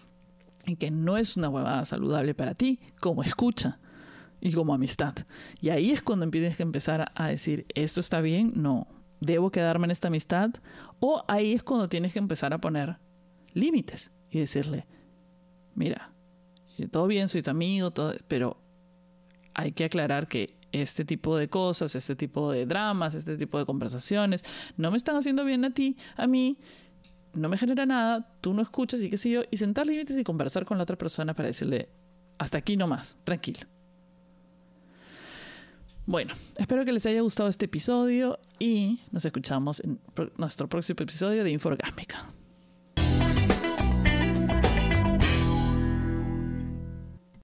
y 0.65 0.77
que 0.77 0.89
no 0.89 1.17
es 1.17 1.37
una 1.37 1.49
huevada 1.49 1.85
saludable 1.85 2.33
para 2.33 2.55
ti 2.55 2.79
como 2.99 3.21
escucha 3.21 3.79
y 4.41 4.51
como 4.53 4.73
amistad. 4.73 5.13
Y 5.61 5.69
ahí 5.69 5.91
es 5.91 6.01
cuando 6.01 6.27
tienes 6.31 6.57
que 6.57 6.63
empezar 6.63 7.11
a 7.13 7.27
decir, 7.27 7.67
esto 7.75 7.99
está 7.99 8.21
bien, 8.21 8.53
no, 8.55 8.87
debo 9.19 9.51
quedarme 9.51 9.85
en 9.85 9.91
esta 9.91 10.07
amistad 10.07 10.49
o 10.99 11.23
ahí 11.27 11.53
es 11.53 11.61
cuando 11.61 11.87
tienes 11.87 12.11
que 12.11 12.19
empezar 12.19 12.55
a 12.55 12.57
poner 12.57 12.97
límites 13.53 14.11
y 14.31 14.39
decirle, 14.39 14.87
mira, 15.75 16.11
todo 16.89 17.05
bien, 17.05 17.29
soy 17.29 17.43
tu 17.43 17.51
amigo, 17.51 17.91
todo, 17.91 18.15
pero 18.27 18.57
hay 19.53 19.73
que 19.73 19.83
aclarar 19.83 20.27
que 20.27 20.57
este 20.71 21.05
tipo 21.05 21.37
de 21.37 21.49
cosas, 21.49 21.95
este 21.95 22.15
tipo 22.15 22.51
de 22.51 22.65
dramas, 22.65 23.15
este 23.15 23.37
tipo 23.37 23.57
de 23.57 23.65
conversaciones 23.65 24.43
no 24.77 24.91
me 24.91 24.97
están 24.97 25.15
haciendo 25.15 25.43
bien 25.43 25.65
a 25.65 25.71
ti, 25.71 25.97
a 26.15 26.27
mí, 26.27 26.57
no 27.33 27.49
me 27.49 27.57
genera 27.57 27.85
nada, 27.85 28.35
tú 28.41 28.53
no 28.53 28.61
escuchas 28.61 29.01
y 29.01 29.09
qué 29.09 29.17
sé 29.17 29.29
yo, 29.29 29.41
y 29.49 29.57
sentar 29.57 29.87
límites 29.87 30.17
y 30.17 30.23
conversar 30.23 30.65
con 30.65 30.77
la 30.77 30.83
otra 30.83 30.97
persona 30.97 31.33
para 31.33 31.47
decirle, 31.47 31.89
hasta 32.37 32.57
aquí 32.57 32.77
no 32.77 32.87
más, 32.87 33.17
tranquilo. 33.23 33.67
Bueno, 36.05 36.33
espero 36.57 36.85
que 36.85 36.91
les 36.91 37.05
haya 37.05 37.21
gustado 37.21 37.49
este 37.49 37.65
episodio 37.65 38.39
y 38.57 38.99
nos 39.11 39.25
escuchamos 39.25 39.79
en 39.81 39.99
nuestro 40.37 40.67
próximo 40.67 40.97
episodio 41.01 41.43
de 41.43 41.51
Inforgásmica. 41.51 42.33